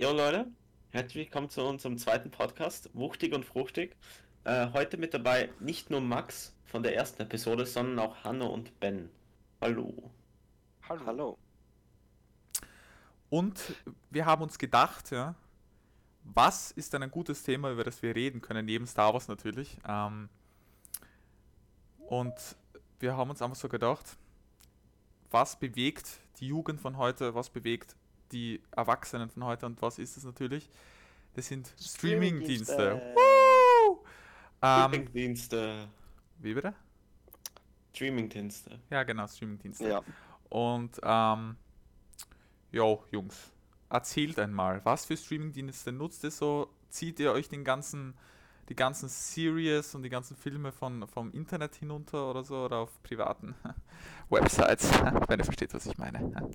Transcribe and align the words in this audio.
Jo 0.00 0.12
Leute, 0.12 0.46
herzlich 0.90 1.24
willkommen 1.24 1.50
zu 1.50 1.60
unserem 1.60 1.98
zweiten 1.98 2.30
Podcast, 2.30 2.88
Wuchtig 2.94 3.34
und 3.34 3.44
Fruchtig. 3.44 3.96
Äh, 4.44 4.68
heute 4.72 4.96
mit 4.96 5.12
dabei 5.12 5.50
nicht 5.58 5.90
nur 5.90 6.00
Max 6.00 6.54
von 6.66 6.84
der 6.84 6.94
ersten 6.94 7.22
Episode, 7.22 7.66
sondern 7.66 7.98
auch 7.98 8.22
Hanno 8.22 8.46
und 8.46 8.78
Ben. 8.78 9.10
Hallo. 9.60 10.12
Hallo. 10.88 11.04
Hallo. 11.04 11.38
Und 13.28 13.74
wir 14.10 14.24
haben 14.24 14.40
uns 14.40 14.56
gedacht, 14.56 15.10
ja, 15.10 15.34
was 16.22 16.70
ist 16.70 16.92
denn 16.92 17.02
ein 17.02 17.10
gutes 17.10 17.42
Thema, 17.42 17.72
über 17.72 17.82
das 17.82 18.00
wir 18.00 18.14
reden 18.14 18.40
können, 18.40 18.66
neben 18.66 18.86
Star 18.86 19.12
Wars 19.12 19.26
natürlich. 19.26 19.78
Ähm, 19.84 20.28
und 22.06 22.36
wir 23.00 23.16
haben 23.16 23.30
uns 23.30 23.42
einfach 23.42 23.56
so 23.56 23.68
gedacht, 23.68 24.16
was 25.32 25.58
bewegt 25.58 26.20
die 26.38 26.46
Jugend 26.46 26.80
von 26.80 26.98
heute, 26.98 27.34
was 27.34 27.50
bewegt 27.50 27.96
die 28.32 28.62
Erwachsenen 28.70 29.30
von 29.30 29.44
heute 29.44 29.66
und 29.66 29.80
was 29.82 29.98
ist 29.98 30.16
es 30.16 30.24
natürlich? 30.24 30.68
Das 31.34 31.46
sind 31.46 31.72
Streaming-Dienste. 31.80 33.00
Streaming-Dienste. 34.62 35.88
Ähm, 35.90 35.94
wie 36.38 36.54
bitte? 36.54 36.74
Streaming-Dienste. 37.94 38.78
Ja, 38.90 39.02
genau, 39.02 39.26
Streaming-Dienste. 39.26 39.88
Ja. 39.88 40.02
Und, 40.48 41.00
ähm, 41.02 41.56
jo, 42.70 43.04
Jungs, 43.10 43.52
erzählt 43.90 44.38
einmal, 44.38 44.84
was 44.84 45.06
für 45.06 45.16
Streaming-Dienste 45.16 45.92
nutzt 45.92 46.24
ihr 46.24 46.30
so? 46.30 46.70
Zieht 46.90 47.20
ihr 47.20 47.32
euch 47.32 47.48
den 47.48 47.64
ganzen, 47.64 48.14
die 48.68 48.74
ganzen 48.74 49.08
Series 49.08 49.94
und 49.94 50.02
die 50.02 50.08
ganzen 50.08 50.36
Filme 50.36 50.72
von, 50.72 51.06
vom 51.08 51.32
Internet 51.32 51.74
hinunter 51.76 52.30
oder 52.30 52.44
so 52.44 52.64
oder 52.64 52.78
auf 52.78 53.02
privaten 53.02 53.54
Websites, 54.30 54.90
wenn 55.28 55.40
ihr 55.40 55.44
versteht, 55.44 55.74
was 55.74 55.86
ich 55.86 55.98
meine? 55.98 56.50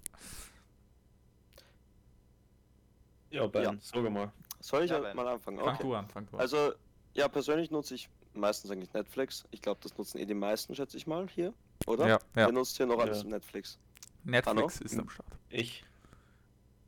Ja, 3.34 3.48
Ben, 3.48 3.64
Ja. 3.64 3.74
sag 3.82 4.10
mal. 4.12 4.32
Soll 4.60 4.84
ich 4.84 4.92
Ja, 4.92 5.02
halt 5.02 5.16
mal 5.16 5.28
anfangen? 5.28 5.58
Fang 5.58 5.68
Okay. 5.74 5.84
du 5.84 5.96
an, 5.96 6.08
fang 6.08 6.28
du 6.28 6.36
an. 6.38 6.42
Also, 6.42 6.74
ja, 7.16 7.28
persönlich 7.28 7.72
nutze 7.72 7.96
ich 7.96 8.08
meistens 8.34 8.70
eigentlich 8.70 8.94
Netflix. 8.94 9.44
Ich 9.50 9.60
glaube, 9.62 9.80
das 9.82 9.98
nutzen 9.98 10.20
eh 10.20 10.26
die 10.26 10.36
meisten, 10.36 10.76
schätze 10.76 10.98
ich 10.98 11.08
mal, 11.08 11.28
hier. 11.28 11.52
Oder? 11.88 12.08
ja, 12.08 12.14
ja. 12.14 12.20
Wer 12.36 12.52
nutzt 12.52 12.78
hier 12.78 12.86
noch 12.86 13.00
alles 13.00 13.24
Ja. 13.24 13.30
Netflix? 13.30 13.80
Netflix 14.24 14.76
Hallo? 14.76 14.86
ist 14.86 15.00
am 15.00 15.10
Start. 15.10 15.28
Ich. 15.50 15.84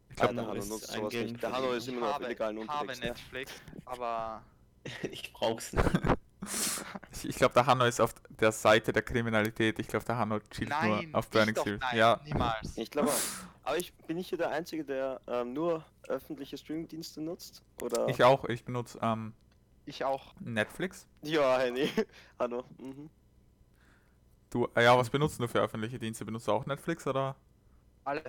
Ich 0.09 0.15
glaub, 0.15 0.29
Ah, 0.29 0.33
der 0.33 0.41
Hanno 0.43 0.49
Hanno 0.51 0.59
ist 0.61 0.69
nutzt 0.69 0.87
sowas 0.91 1.13
nicht. 1.13 1.41
Der 1.43 1.51
Hanno 1.51 1.71
ist 1.73 1.87
immer 1.87 1.99
noch 2.01 2.15
auf 2.15 2.21
illegalen 2.21 2.57
Ich 2.59 2.67
habe 2.69 2.93
ne? 2.93 2.99
Netflix, 2.99 3.51
aber 3.85 4.43
Ich 5.11 5.33
brauch's 5.33 5.73
nicht. 5.73 5.85
Ich, 7.25 7.29
ich 7.31 7.35
glaube, 7.37 7.53
der 7.53 7.65
Hanno 7.65 7.85
ist 7.85 7.99
auf 7.99 8.13
der 8.29 8.51
Seite 8.51 8.93
der 8.93 9.01
Kriminalität. 9.01 9.79
Ich 9.79 9.87
glaube, 9.87 10.05
der 10.05 10.17
Hanno 10.17 10.39
chillt 10.51 10.69
nein, 10.69 11.09
nur 11.09 11.19
auf 11.19 11.29
Burning 11.29 11.55
nein, 11.65 11.97
Ja, 11.97 12.19
niemals. 12.23 12.77
Ich 12.77 12.91
glaube 12.91 13.09
auch. 13.09 13.21
Aber 13.63 13.77
ich 13.77 13.93
bin 13.93 14.17
nicht 14.17 14.29
hier 14.29 14.37
der 14.37 14.51
Einzige, 14.51 14.85
der 14.85 15.21
ähm, 15.27 15.53
nur 15.53 15.83
öffentliche 16.07 16.57
Streamingdienste 16.57 17.21
nutzt? 17.21 17.63
Oder? 17.81 18.07
ich 18.09 18.23
auch. 18.23 18.45
Ich 18.45 18.63
benutze 18.63 18.99
ähm, 19.01 19.33
Ich 19.85 20.03
auch. 20.03 20.35
Netflix. 20.39 21.07
Ja, 21.23 21.57
Henny. 21.57 21.89
Hanno. 22.39 22.63
Mhm. 22.77 23.09
Du, 24.51 24.69
äh, 24.75 24.83
ja, 24.83 24.97
was 24.97 25.09
benutzt 25.09 25.39
du 25.39 25.47
für 25.47 25.59
öffentliche 25.59 25.97
Dienste? 25.97 26.23
Benutzt 26.25 26.47
du 26.47 26.51
auch 26.51 26.65
Netflix 26.65 27.07
oder? 27.07 27.35
Alle. 28.03 28.23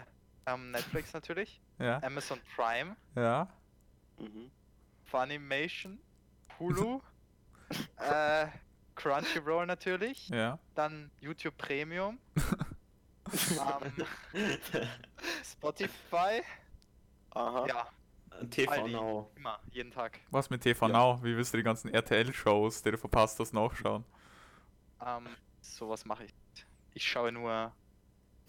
Ähm, 0.47 0.71
Netflix 0.71 1.13
natürlich, 1.13 1.61
Ja, 1.79 2.01
Amazon 2.03 2.39
Prime, 2.55 2.97
ja. 3.17 3.49
Mhm. 4.19 4.51
Funimation, 5.05 5.99
Hulu, 6.59 7.03
äh, 7.99 8.47
Crunchyroll 8.97 9.67
natürlich, 9.67 10.29
Ja. 10.31 10.59
dann 10.75 11.11
YouTube 11.21 11.57
Premium, 11.57 12.19
ähm, 13.33 14.07
Spotify, 15.45 16.43
Aha. 17.31 17.67
ja, 17.69 17.87
TV 18.51 18.71
Aldi. 18.73 18.93
Now. 18.93 19.31
immer, 19.37 19.59
jeden 19.71 19.91
Tag. 19.93 20.19
Was 20.31 20.51
mit 20.51 20.63
TV 20.63 20.89
Ja. 20.89 20.93
Now? 20.93 21.23
Wie 21.23 21.37
willst 21.37 21.53
du 21.53 21.59
die 21.59 21.63
ganzen 21.63 21.93
RTL-Shows, 21.93 22.83
die 22.83 22.91
du 22.93 22.99
verpasst 22.99 23.39
hast, 23.41 23.53
nachschauen? 23.53 24.05
Ähm, 25.05 25.27
sowas 25.61 26.05
mache 26.05 26.25
ich. 26.25 26.35
nicht. 26.35 26.67
Ich 26.95 27.07
schaue 27.07 27.31
nur, 27.33 27.73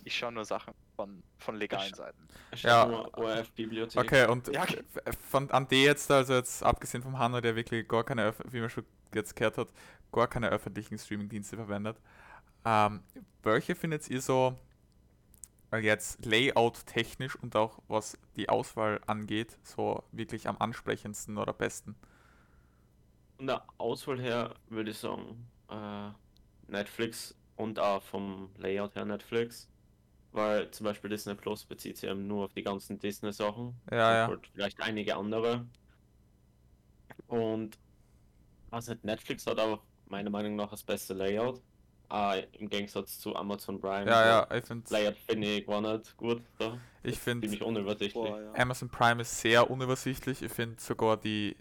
ich 0.03 0.15
schaue 0.17 0.31
nur 0.31 0.45
Sachen 0.45 0.73
von, 0.95 1.21
von 1.37 1.55
legalen 1.55 1.89
Ich- 1.89 1.95
Seiten. 1.95 2.27
Ja. 2.55 2.85
ORF-Bibliothek. 2.85 4.01
Okay, 4.01 4.27
und 4.27 4.47
Ja. 4.47 4.63
f- 4.63 5.17
von 5.29 5.51
an 5.51 5.67
die 5.67 5.83
jetzt, 5.83 6.09
also 6.09 6.33
jetzt 6.33 6.63
abgesehen 6.63 7.03
vom 7.03 7.19
Hanno, 7.19 7.41
der 7.41 7.55
wirklich 7.55 7.87
gar 7.87 8.03
keine, 8.03 8.33
wie 8.49 8.61
man 8.61 8.69
schon 8.69 8.85
jetzt 9.13 9.35
gehört 9.35 9.57
hat, 9.57 9.69
gar 10.11 10.27
keine 10.27 10.49
öffentlichen 10.49 10.97
Streaming-Dienste 10.97 11.55
verwendet. 11.55 11.97
Ähm, 12.65 13.01
welche 13.43 13.75
findet 13.75 14.09
ihr 14.09 14.21
so 14.21 14.57
äh, 15.71 15.77
jetzt 15.77 16.25
Layout-technisch 16.25 17.35
und 17.35 17.55
auch 17.55 17.79
was 17.87 18.17
die 18.35 18.49
Auswahl 18.49 19.01
angeht, 19.07 19.57
so 19.63 20.03
wirklich 20.11 20.47
am 20.47 20.57
ansprechendsten 20.57 21.37
oder 21.37 21.53
besten? 21.53 21.95
Von 23.37 23.47
der 23.47 23.63
Auswahl 23.77 24.19
her 24.19 24.55
würde 24.69 24.91
ich 24.91 24.97
sagen, 24.97 25.47
äh, 25.69 26.09
Netflix 26.67 27.35
und 27.55 27.79
auch 27.79 28.01
vom 28.01 28.49
Layout 28.57 28.95
her 28.95 29.05
Netflix. 29.05 29.69
Weil 30.31 30.69
zum 30.71 30.83
Beispiel 30.83 31.09
Disney 31.09 31.35
Plus 31.35 31.65
bezieht 31.65 31.97
sich 31.97 32.09
eben 32.09 32.27
nur 32.27 32.45
auf 32.45 32.53
die 32.53 32.63
ganzen 32.63 32.99
Disney-Sachen. 32.99 33.79
Ja, 33.89 34.13
ja. 34.13 34.27
halt 34.27 34.47
vielleicht 34.53 34.81
einige 34.81 35.15
andere. 35.15 35.65
Und 37.27 37.77
also 38.71 38.93
Netflix 39.03 39.45
hat 39.45 39.59
auch 39.59 39.81
meiner 40.07 40.29
Meinung 40.29 40.55
nach 40.55 40.69
das 40.69 40.83
beste 40.83 41.13
Layout. 41.13 41.61
Äh, 42.09 42.45
Im 42.53 42.69
Gegensatz 42.69 43.19
zu 43.19 43.35
Amazon 43.35 43.79
Prime. 43.79 44.09
Ja, 44.09 44.25
ja, 44.25 44.55
ich 44.55 44.65
finde, 44.65 44.85
Layout 44.93 45.17
finde 45.17 45.47
ich 45.47 45.67
war 45.67 45.81
nicht 45.81 46.15
gut. 46.15 46.41
Da. 46.57 46.77
ich 47.03 47.19
finde, 47.19 47.47
Ziemlich 47.47 47.61
unübersichtlich. 47.61 48.13
Boah, 48.13 48.41
ja. 48.41 48.53
Amazon 48.55 48.89
Prime 48.89 49.21
ist 49.21 49.39
sehr 49.41 49.69
unübersichtlich. 49.69 50.41
Ich 50.41 50.51
finde 50.51 50.79
sogar 50.79 51.17
die 51.17 51.57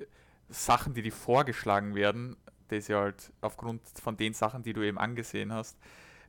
Sachen, 0.49 0.95
die 0.95 1.03
dir 1.03 1.13
vorgeschlagen 1.13 1.95
werden, 1.97 2.37
das 2.69 2.89
ja 2.89 3.01
halt 3.01 3.33
aufgrund 3.41 3.83
von 4.01 4.17
den 4.17 4.35
Sachen, 4.35 4.63
die 4.63 4.73
du 4.73 4.83
eben 4.83 4.99
angesehen 4.99 5.53
hast, 5.53 5.77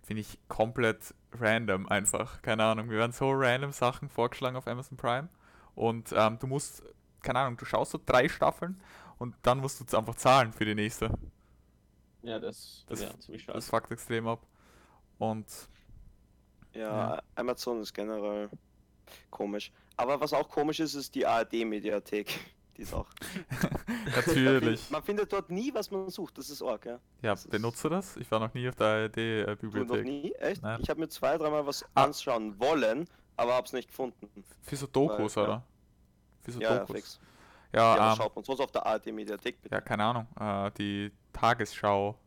finde 0.02 0.22
ich 0.22 0.40
komplett 0.48 1.14
random 1.34 1.88
einfach. 1.88 2.42
Keine 2.42 2.64
Ahnung, 2.64 2.88
mir 2.88 2.98
werden 2.98 3.12
so 3.12 3.32
random 3.32 3.72
Sachen 3.72 4.09
vorgeschlagen 4.09 4.56
auf 4.56 4.68
Amazon 4.68 4.98
Prime 4.98 5.30
und 5.76 6.14
ähm, 6.16 6.40
du 6.40 6.48
musst, 6.48 6.84
keine 7.22 7.40
Ahnung, 7.40 7.58
du 7.58 7.66
schaust 7.66 7.92
so 7.92 8.00
drei 8.04 8.30
Staffeln 8.30 8.82
und 9.19 9.35
dann 9.41 9.59
musst 9.59 9.79
du 9.91 9.97
einfach 9.97 10.16
zahlen 10.16 10.51
für 10.53 10.66
die 10.66 10.75
nächste. 10.75 11.11
Ja, 12.23 12.39
das, 12.39 12.85
Das- 12.88 13.01
ja, 13.01 13.17
ziemlich 13.19 13.44
schade. 13.44 13.57
Das 13.57 13.69
fuckt 13.69 13.91
extrem 13.91 14.28
ab. 14.28 14.45
Und 15.17 15.45
Ja, 16.73 17.16
Ja. 17.16 17.23
Amazon 17.35 17.81
ist 17.81 17.94
generell 17.94 18.50
komisch. 19.31 19.72
Aber 19.95 20.19
was 20.19 20.33
auch 20.33 20.47
komisch 20.50 20.79
ist, 20.79 20.94
ist 20.94 21.16
die 21.16 21.25
ARD-Mediathek. 21.25 22.28
Die 22.78 22.83
ist 22.83 22.94
auch. 22.94 23.07
natürlich. 24.16 24.89
Man 24.91 25.01
findet 25.01 25.34
dort 25.34 25.49
nie, 25.49 25.73
was 25.73 25.89
man 25.89 26.09
sucht. 26.11 26.38
Das 26.38 26.49
ist 26.51 26.61
arg, 26.61 26.85
ja. 26.85 26.99
Ja, 27.23 27.31
das 27.31 27.47
benutzt 27.47 27.84
du 27.84 27.89
das? 27.89 28.17
Ich 28.17 28.29
war 28.29 28.39
noch 28.39 28.53
nie 28.53 28.69
auf 28.69 28.75
der 28.75 29.09
Du 29.09 29.19
noch 29.41 29.47
ARD-Bibliothek. 29.47 30.05
nie? 30.05 30.31
Echt? 30.34 30.61
Nein. 30.61 30.79
Ich 30.81 30.89
habe 30.89 30.99
mir 30.99 31.09
zwei, 31.09 31.38
dreimal 31.39 31.66
was 31.66 31.84
Ah. 31.95 32.03
anschauen 32.03 32.59
wollen, 32.59 33.07
aber 33.35 33.55
hab's 33.55 33.73
nicht 33.73 33.88
gefunden. 33.89 34.29
Für 34.61 34.75
so 34.75 34.85
Dokus, 34.85 35.35
Weil, 35.38 35.44
ja. 35.45 35.49
oder? 35.49 35.63
Für 36.44 36.51
so 36.51 36.59
Ja, 36.61 36.73
ja, 36.73 36.79
Dokus. 36.81 36.95
fix. 36.95 37.19
Ja, 37.78 37.96
Ja, 37.98 38.12
ähm, 38.12 38.18
schaut 38.18 38.36
man 38.36 38.44
sonst 38.44 38.60
auf 38.60 38.72
der 38.72 38.86
ARD-Mediathek 38.86 39.62
bitte. 39.62 39.74
Ja, 39.76 39.82
keine 39.82 40.04
Ahnung. 40.04 40.28
Äh, 40.40 40.72
die 40.78 41.12
Tagesschau. 41.34 42.18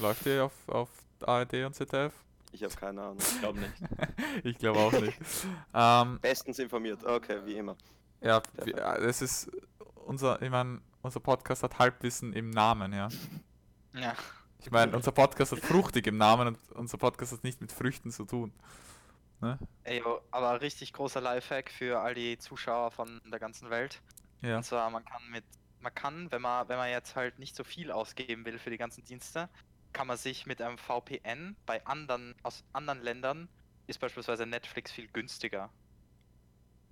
Läuft 0.00 0.26
die 0.26 0.38
auf, 0.38 0.52
auf 0.68 0.88
ARD 1.22 1.64
und 1.64 1.74
ZDF? 1.74 2.12
Ich 2.52 2.62
habe 2.62 2.74
keine 2.74 3.02
Ahnung. 3.02 3.18
Ich 3.18 3.40
glaube 3.40 3.58
nicht. 3.58 3.72
ich 4.44 4.58
glaube 4.58 4.78
auch 4.78 4.92
nicht. 4.92 5.18
ähm, 5.74 6.18
Bestens 6.20 6.58
informiert. 6.58 7.04
Okay, 7.04 7.40
wie 7.44 7.56
immer. 7.56 7.76
ja, 8.20 8.40
Perfekt. 8.40 8.76
wir- 8.76 8.84
äh, 8.84 9.00
das 9.06 9.22
ist 9.22 9.50
unser, 10.06 10.40
ich 10.40 10.50
meine, 10.50 10.80
unser 11.02 11.20
Podcast 11.20 11.62
hat 11.62 11.78
Halbwissen 11.78 12.32
im 12.32 12.50
Namen, 12.50 12.92
ja. 12.92 13.08
Ja. 13.94 14.14
Ich 14.60 14.70
meine, 14.70 14.94
unser 14.96 15.12
Podcast 15.12 15.52
hat 15.52 15.60
fruchtig 15.60 16.06
im 16.06 16.16
Namen 16.16 16.48
und 16.48 16.58
unser 16.74 16.98
Podcast 16.98 17.32
hat 17.32 17.44
nicht 17.44 17.60
mit 17.60 17.70
Früchten 17.72 18.10
zu 18.10 18.24
tun. 18.24 18.52
Ne? 19.40 19.58
Ey, 19.84 20.02
aber 20.30 20.60
richtig 20.60 20.92
großer 20.92 21.20
Lifehack 21.20 21.70
für 21.70 22.00
all 22.00 22.14
die 22.14 22.38
Zuschauer 22.38 22.90
von 22.90 23.20
der 23.30 23.38
ganzen 23.38 23.70
Welt. 23.70 24.00
Ja. 24.42 24.58
Und 24.58 24.62
zwar, 24.64 24.88
man 24.90 25.04
kann 25.04 25.22
mit, 25.30 25.44
man 25.80 25.94
kann, 25.94 26.30
wenn 26.30 26.42
man, 26.42 26.68
wenn 26.68 26.76
man 26.78 26.90
jetzt 26.90 27.16
halt 27.16 27.38
nicht 27.38 27.56
so 27.56 27.64
viel 27.64 27.90
ausgeben 27.90 28.44
will 28.44 28.58
für 28.58 28.70
die 28.70 28.78
ganzen 28.78 29.04
Dienste, 29.04 29.48
kann 29.92 30.06
man 30.06 30.16
sich 30.16 30.46
mit 30.46 30.60
einem 30.60 30.78
VPN 30.78 31.56
bei 31.66 31.84
anderen, 31.86 32.34
aus 32.42 32.64
anderen 32.72 33.02
Ländern, 33.02 33.48
ist 33.86 34.00
beispielsweise 34.00 34.46
Netflix 34.46 34.92
viel 34.92 35.08
günstiger. 35.08 35.70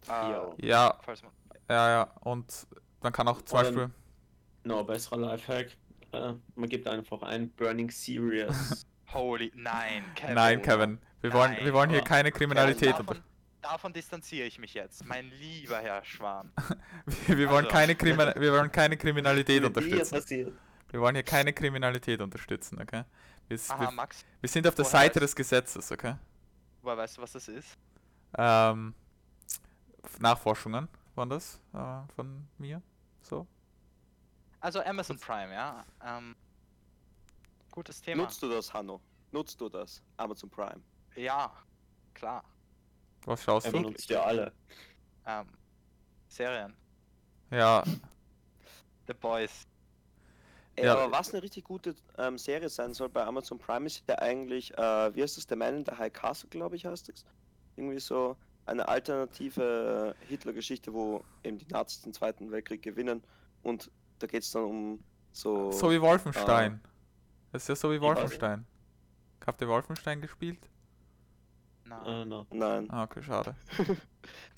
Äh. 0.09 0.67
Ja, 0.67 0.99
falls 1.03 1.23
man, 1.23 1.33
ja, 1.69 1.89
ja. 1.89 2.03
Und 2.21 2.67
man 3.03 3.13
kann 3.13 3.29
auch 3.29 3.43
zum 3.43 3.59
Oder- 3.59 3.69
Beispiel. 3.69 3.91
No, 4.65 4.83
besserer 4.83 5.19
Lifehack. 5.19 5.77
Äh, 6.13 6.35
man 6.55 6.69
gibt 6.69 6.89
einfach 6.89 7.23
ein 7.23 7.51
Burning 7.51 7.91
Serious. 7.91 8.87
holy, 9.13 9.53
nein, 9.55 10.05
Kevin. 10.15 10.35
Nein, 10.35 10.63
Kevin. 10.63 10.99
Wir 11.21 11.33
wollen, 11.33 11.53
wir 11.57 11.65
Nein, 11.65 11.73
wollen 11.73 11.91
hier 11.91 12.03
oh. 12.03 12.05
keine 12.05 12.33
Kriminalität. 12.33 12.91
Davon, 12.91 13.09
unter- 13.09 13.23
davon 13.67 13.93
distanziere 13.93 14.47
ich 14.47 14.59
mich 14.59 14.75
jetzt, 14.75 15.05
mein 15.05 15.31
lieber 15.31 15.79
Herr 15.79 16.05
Schwan. 16.05 16.53
Wir, 17.27 17.39
wir, 17.39 17.51
wollen 17.51 17.67
Also. 17.67 17.77
keine 17.77 17.99
wir 18.41 18.53
wollen 18.53 18.71
keine 18.73 18.97
Kriminalität 18.97 19.65
unterstützen. 19.65 20.59
Wir 20.91 21.01
wollen 21.01 21.15
hier 21.17 21.25
keine 21.25 21.53
Kriminalität 21.53 22.21
unterstützen, 22.21 22.81
okay? 22.81 23.05
Wir, 23.49 23.59
Aha, 23.69 23.81
wir, 23.81 23.91
Max, 23.93 24.25
wir 24.41 24.49
sind 24.49 24.67
auf 24.67 24.75
der 24.75 24.85
Seite 24.85 25.19
weißt- 25.19 25.23
des 25.23 25.37
Gesetzes, 25.37 25.93
okay? 25.93 26.17
woher 26.83 26.97
weißt 26.97 27.17
du, 27.19 27.23
was 27.23 27.33
das 27.33 27.49
ist? 27.49 27.77
Ähm, 28.39 28.95
Nachforschungen 30.21 30.89
waren 31.17 31.29
das 31.31 31.61
äh, 31.75 32.13
von 32.15 32.47
mir. 32.59 32.81
So. 33.23 33.47
Also 34.61 34.81
Amazon 34.83 35.19
Prime, 35.19 35.53
ja. 35.53 35.85
Ähm, 36.05 36.37
gutes 37.73 38.01
Thema. 38.01 38.23
Nutzt 38.25 38.41
du 38.43 38.49
das, 38.49 38.73
Hanno? 38.73 39.01
Nutzt 39.33 39.61
du 39.61 39.69
das? 39.69 40.03
Amazon 40.17 40.49
Prime. 40.51 40.81
Ja, 41.17 41.53
klar. 42.15 42.45
Was 43.27 43.43
schaust 43.45 43.67
Er 43.67 43.73
du? 43.73 43.79
benutzt 43.83 44.09
ja 44.09 44.23
alle. 44.23 44.53
Ähm, 45.27 45.47
Serien. 46.29 46.75
Ja, 47.51 47.85
The 49.07 49.15
Boys. 49.15 49.67
Ey, 50.77 50.87
Ja. 50.87 50.95
aber 50.97 51.11
was 51.13 51.33
eine 51.33 51.43
richtig 51.43 51.65
gute 51.65 51.95
ähm, 52.19 52.39
Serie 52.39 52.69
sein 52.69 52.93
soll 52.95 53.09
bei 53.09 53.25
Amazon 53.25 53.59
Prime 53.59 53.87
ist 53.87 54.03
ja 54.09 54.19
eigentlich, 54.19 54.73
äh, 54.77 55.15
wie 55.15 55.23
heißt 55.23 55.37
das, 55.37 55.47
The 55.49 55.57
Man 55.57 55.77
in 55.79 55.85
the 55.85 55.93
High 55.93 56.13
Castle, 56.13 56.49
glaube 56.51 56.77
ich, 56.77 56.85
heißt 56.87 57.09
es. 57.09 57.25
Irgendwie 57.77 58.01
so 58.01 58.37
eine 58.67 58.87
alternative 58.89 60.15
äh, 60.21 60.27
Hitler-Geschichte, 60.27 60.93
wo 60.93 61.25
eben 61.45 61.59
die 61.59 61.67
Nazis 61.69 62.03
den 62.03 62.13
Zweiten 62.13 62.51
Weltkrieg 62.51 62.83
gewinnen 62.83 63.23
und 63.63 63.91
da 64.19 64.27
geht 64.27 64.43
es 64.43 64.51
dann 64.51 64.65
um 64.65 65.05
so... 65.33 65.71
so 65.73 65.91
wie 65.91 66.01
Wolfenstein. 66.01 66.81
Ah. 66.83 66.89
Das 67.53 67.63
ist 67.63 67.69
ja 67.69 67.77
so 67.77 67.93
wie. 67.93 68.01
Wolfenstein. 68.01 68.67
Habt 69.47 69.61
ihr 69.61 69.69
Wolfenstein 69.69 70.21
gespielt? 70.21 70.59
Äh, 72.05 72.25
no. 72.25 72.47
Nein. 72.51 72.91
Ah, 72.91 73.05
okay, 73.05 73.23
schade. 73.23 73.55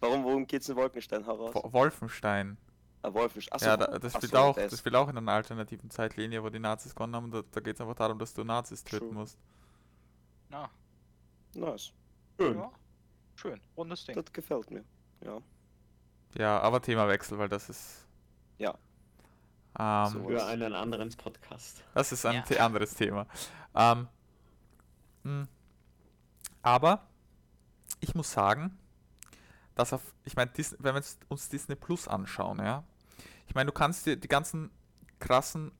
Warum, 0.00 0.24
worum 0.24 0.46
geht's 0.46 0.68
in 0.68 0.76
Wolkenstein 0.76 1.24
heraus? 1.24 1.54
Wo- 1.54 1.72
Wolfenstein. 1.72 2.56
Ah, 3.02 3.12
Wolfenstein. 3.12 3.54
Achso, 3.54 3.66
ja, 3.66 3.76
da, 3.76 3.98
das 3.98 4.12
spielt 4.14 4.32
so, 4.32 4.38
auch, 4.38 4.54
das. 4.56 4.78
spielt 4.78 4.94
auch 4.96 5.08
in 5.08 5.16
einer 5.18 5.32
alternativen 5.32 5.90
Zeitlinie, 5.90 6.42
wo 6.42 6.48
die 6.48 6.58
Nazis 6.58 6.94
gewonnen 6.94 7.14
haben. 7.16 7.30
Da, 7.30 7.42
da 7.50 7.60
geht 7.60 7.74
es 7.76 7.80
einfach 7.80 7.94
darum, 7.94 8.18
dass 8.18 8.34
du 8.34 8.44
Nazis 8.44 8.82
töten 8.84 9.10
True. 9.10 9.14
musst. 9.20 9.38
na, 10.48 10.68
Nice. 11.54 11.92
Schön. 12.38 12.56
ja. 12.58 12.70
Schön, 13.36 13.60
rundes 13.76 14.04
Ding. 14.04 14.14
Das 14.16 14.32
gefällt 14.32 14.70
mir. 14.70 14.84
Ja. 15.24 15.38
Ja, 16.36 16.60
aber 16.60 16.80
Themawechsel, 16.82 17.38
weil 17.38 17.48
das 17.48 17.68
ist. 17.70 18.06
Ja. 18.58 18.74
Ähm, 19.78 20.06
So. 20.12 20.28
Für 20.28 20.44
einen 20.46 20.72
anderen 20.74 21.10
Podcast. 21.16 21.82
Das 21.94 22.10
ist 22.12 22.26
ein 22.26 22.44
Ja. 22.50 22.56
anderes 22.64 22.94
Thema. 22.94 23.26
Ähm, 23.74 24.08
mh. 25.22 25.46
aber 26.62 27.07
ich 28.00 28.14
muss 28.14 28.30
sagen, 28.32 28.78
dass 29.74 29.92
auf, 29.92 30.02
ich 30.24 30.34
meine, 30.36 30.50
wenn 30.78 30.94
wir 30.94 31.02
uns 31.28 31.48
Disney 31.48 31.74
Plus 31.76 32.08
anschauen, 32.08 32.58
ja, 32.58 32.84
ich 33.46 33.54
meine, 33.54 33.66
du 33.66 33.72
kannst 33.72 34.06
dir 34.06 34.16
die 34.16 34.28
ganzen 34.28 34.70
krassen 35.18 35.72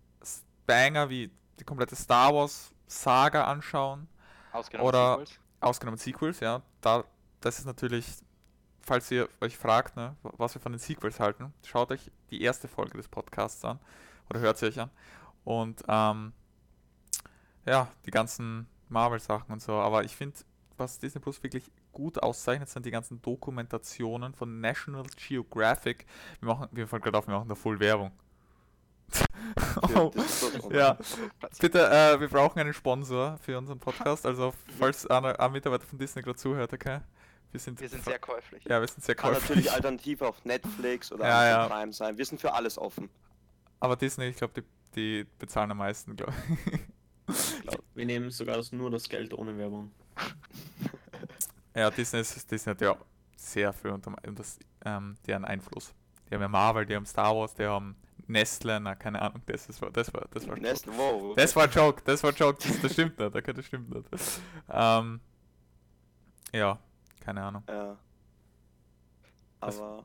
Banger 0.66 1.08
wie 1.10 1.30
die 1.58 1.64
komplette 1.64 1.96
Star 1.96 2.34
Wars 2.34 2.72
Saga 2.86 3.44
anschauen, 3.44 4.08
Ausgenommen 4.52 4.88
Oder- 4.88 5.10
Sequels. 5.18 5.40
ausgenommen 5.60 5.98
Sequels, 5.98 6.40
ja, 6.40 6.62
da, 6.80 7.04
das 7.40 7.58
ist 7.58 7.64
natürlich, 7.66 8.06
falls 8.80 9.10
ihr 9.10 9.28
euch 9.40 9.56
fragt, 9.58 9.96
ne, 9.96 10.16
wa- 10.22 10.32
was 10.38 10.54
wir 10.54 10.60
von 10.60 10.72
den 10.72 10.78
Sequels 10.78 11.20
halten, 11.20 11.52
schaut 11.64 11.90
euch 11.90 12.10
die 12.30 12.42
erste 12.42 12.68
Folge 12.68 12.96
des 12.96 13.08
Podcasts 13.08 13.64
an 13.64 13.78
oder 14.30 14.40
hört 14.40 14.58
sie 14.58 14.66
euch 14.66 14.80
an 14.80 14.90
und 15.44 15.82
ähm, 15.88 16.32
ja, 17.66 17.88
die 18.06 18.10
ganzen 18.10 18.66
Marvel-Sachen 18.88 19.52
und 19.52 19.60
so, 19.60 19.74
aber 19.74 20.04
ich 20.04 20.16
finde, 20.16 20.38
was 20.76 20.98
Disney 20.98 21.20
Plus 21.20 21.42
wirklich 21.42 21.70
gut 21.92 22.22
auszeichnet, 22.22 22.68
sind 22.68 22.86
die 22.86 22.90
ganzen 22.90 23.20
Dokumentationen 23.22 24.34
von 24.34 24.60
National 24.60 25.04
Geographic. 25.16 26.06
Wir 26.40 26.48
machen, 26.48 26.68
wir 26.72 26.86
fallen 26.86 27.02
gerade 27.02 27.18
auf, 27.18 27.26
wir 27.26 27.34
machen 27.34 27.48
da 27.48 27.54
voll 27.54 27.78
Werbung. 27.80 28.12
Plus. 30.12 30.52
ja, 30.70 30.98
Bitte, 31.58 31.88
äh, 31.90 32.20
wir 32.20 32.28
brauchen 32.28 32.58
einen 32.58 32.74
Sponsor 32.74 33.38
für 33.38 33.56
unseren 33.56 33.78
Podcast. 33.78 34.26
Also, 34.26 34.52
falls 34.78 35.06
einer, 35.06 35.38
ein 35.40 35.52
Mitarbeiter 35.52 35.86
von 35.86 35.98
Disney 35.98 36.22
gerade 36.22 36.36
zuhört, 36.36 36.72
okay? 36.72 37.00
Wir 37.50 37.60
sind, 37.60 37.80
Wir 37.80 37.88
sind 37.88 38.04
sehr 38.04 38.18
käuflich. 38.18 38.62
ja, 38.64 38.78
wir 38.80 38.86
sind 38.88 39.02
sehr 39.02 39.14
Kann 39.14 39.32
käuflich. 39.32 39.48
natürlich 39.48 39.72
alternativ 39.72 40.20
auf 40.20 40.44
Netflix 40.44 41.10
oder 41.10 41.26
Ja, 41.26 41.46
ja. 41.48 41.66
Prime 41.68 41.92
sein. 41.94 42.18
Wir 42.18 42.26
sind 42.26 42.38
für 42.40 42.52
alles 42.52 42.76
offen. 42.76 43.08
Aber 43.80 43.96
Disney, 43.96 44.26
ich 44.26 44.36
glaube, 44.36 44.60
die, 44.60 44.66
die 44.94 45.26
bezahlen 45.38 45.70
am 45.70 45.78
meisten, 45.78 46.14
glaube 46.16 46.34
ich. 46.70 46.80
Wir 47.94 48.04
nehmen 48.06 48.30
sogar 48.30 48.56
das, 48.56 48.72
nur 48.72 48.90
das 48.90 49.08
Geld 49.08 49.32
ohne 49.32 49.56
Werbung. 49.56 49.90
Ja, 51.78 51.90
Disney, 51.90 52.20
ist, 52.20 52.50
Disney 52.50 52.70
hat 52.72 52.80
ja 52.80 52.96
sehr 53.36 53.72
viel 53.72 53.90
unter, 53.92 54.10
unter 54.10 54.32
das, 54.32 54.58
ähm, 54.84 55.16
deren 55.26 55.44
Einfluss. 55.44 55.94
Die 56.28 56.34
haben 56.34 56.42
ja 56.42 56.48
Marvel, 56.48 56.84
die 56.86 56.96
haben 56.96 57.06
Star 57.06 57.34
Wars, 57.36 57.54
die 57.54 57.64
haben 57.64 57.96
Nestle, 58.26 58.78
na, 58.80 58.94
keine 58.94 59.22
Ahnung, 59.22 59.40
das, 59.46 59.68
ist, 59.68 59.80
das 59.92 60.12
war, 60.12 60.26
das 60.30 60.46
war 60.46 60.54
ein 60.54 60.58
Joke. 60.58 60.60
Nestle, 60.60 60.92
wow. 60.98 61.34
Das 61.36 61.56
war 61.56 61.66
Joke, 61.68 62.02
das 62.04 62.22
war 62.22 62.32
Joke, 62.32 62.58
das, 62.66 62.80
das 62.82 62.92
stimmt 62.92 63.18
nicht, 63.18 63.34
okay, 63.34 63.52
das 63.52 63.64
stimmt 63.64 63.88
nicht. 63.90 64.06
Ähm, 64.68 65.20
ja, 66.52 66.78
keine 67.20 67.42
Ahnung. 67.42 67.62
Ja. 67.68 67.96
Das- 69.60 69.78
Aber. 69.80 70.04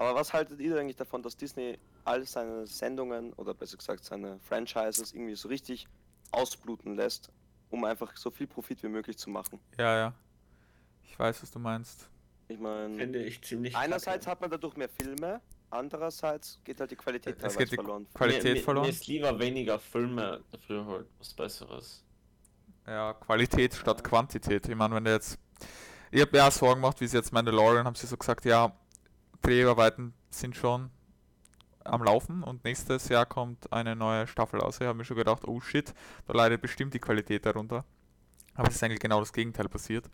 Aber 0.00 0.14
was 0.14 0.32
haltet 0.32 0.60
ihr 0.60 0.78
eigentlich 0.78 0.94
davon, 0.96 1.22
dass 1.24 1.36
Disney 1.36 1.76
all 2.04 2.24
seine 2.24 2.66
Sendungen 2.68 3.32
oder 3.32 3.52
besser 3.52 3.76
gesagt 3.76 4.04
seine 4.04 4.38
Franchises 4.38 5.12
irgendwie 5.12 5.34
so 5.34 5.48
richtig 5.48 5.88
ausbluten 6.30 6.94
lässt, 6.94 7.32
um 7.70 7.84
einfach 7.84 8.16
so 8.16 8.30
viel 8.30 8.46
Profit 8.46 8.82
wie 8.82 8.88
möglich 8.88 9.16
zu 9.18 9.30
machen? 9.30 9.60
Ja, 9.78 9.96
ja. 9.96 10.14
Ich 11.04 11.18
weiß, 11.18 11.42
was 11.42 11.50
du 11.50 11.58
meinst. 11.58 12.08
Ich 12.48 12.58
meine, 12.58 12.96
Finde 12.96 13.22
ich 13.22 13.42
ziemlich. 13.42 13.76
einerseits 13.76 14.24
kacke. 14.24 14.30
hat 14.30 14.40
man 14.40 14.50
dadurch 14.50 14.76
mehr 14.76 14.88
Filme, 14.88 15.40
andererseits 15.70 16.58
geht 16.64 16.80
halt 16.80 16.90
die 16.90 16.96
Qualität 16.96 17.36
Es 17.36 17.40
teilweise 17.40 17.58
geht 17.58 17.72
die 17.72 17.74
verloren. 17.76 18.06
Qualität 18.14 18.44
mir, 18.44 18.54
mir, 18.54 18.62
verloren. 18.62 18.86
Mir 18.86 18.90
ist 18.90 19.06
lieber 19.06 19.38
weniger 19.38 19.78
Filme, 19.78 20.42
dafür 20.50 20.86
halt 20.86 21.06
was 21.18 21.34
Besseres. 21.34 22.04
Ja, 22.86 23.12
Qualität 23.12 23.74
statt. 23.74 24.02
Quantität. 24.02 24.66
Ich 24.66 24.74
meine, 24.74 24.94
wenn 24.94 25.04
du 25.04 25.12
jetzt. 25.12 25.38
Ich 26.10 26.22
habe 26.22 26.34
ja 26.38 26.50
Sorgen 26.50 26.80
gemacht, 26.80 27.00
wie 27.02 27.06
sie 27.06 27.18
jetzt 27.18 27.32
Mandalorian 27.32 27.84
haben 27.84 27.94
sie 27.94 28.06
so 28.06 28.16
gesagt, 28.16 28.46
ja, 28.46 28.74
Dreharbeiten 29.42 30.14
sind 30.30 30.56
schon 30.56 30.90
am 31.88 32.02
Laufen 32.02 32.42
und 32.42 32.64
nächstes 32.64 33.08
Jahr 33.08 33.26
kommt 33.26 33.72
eine 33.72 33.96
neue 33.96 34.26
Staffel 34.26 34.60
aus. 34.60 34.80
Ich 34.80 34.86
habe 34.86 34.96
mir 34.96 35.04
schon 35.04 35.16
gedacht, 35.16 35.46
oh 35.46 35.60
shit, 35.60 35.94
da 36.26 36.34
leidet 36.34 36.60
bestimmt 36.60 36.94
die 36.94 36.98
Qualität 36.98 37.46
darunter. 37.46 37.84
Aber 38.54 38.68
es 38.68 38.74
ist 38.74 38.82
eigentlich 38.82 39.00
genau 39.00 39.20
das 39.20 39.32
Gegenteil 39.32 39.68
passiert. 39.68 40.06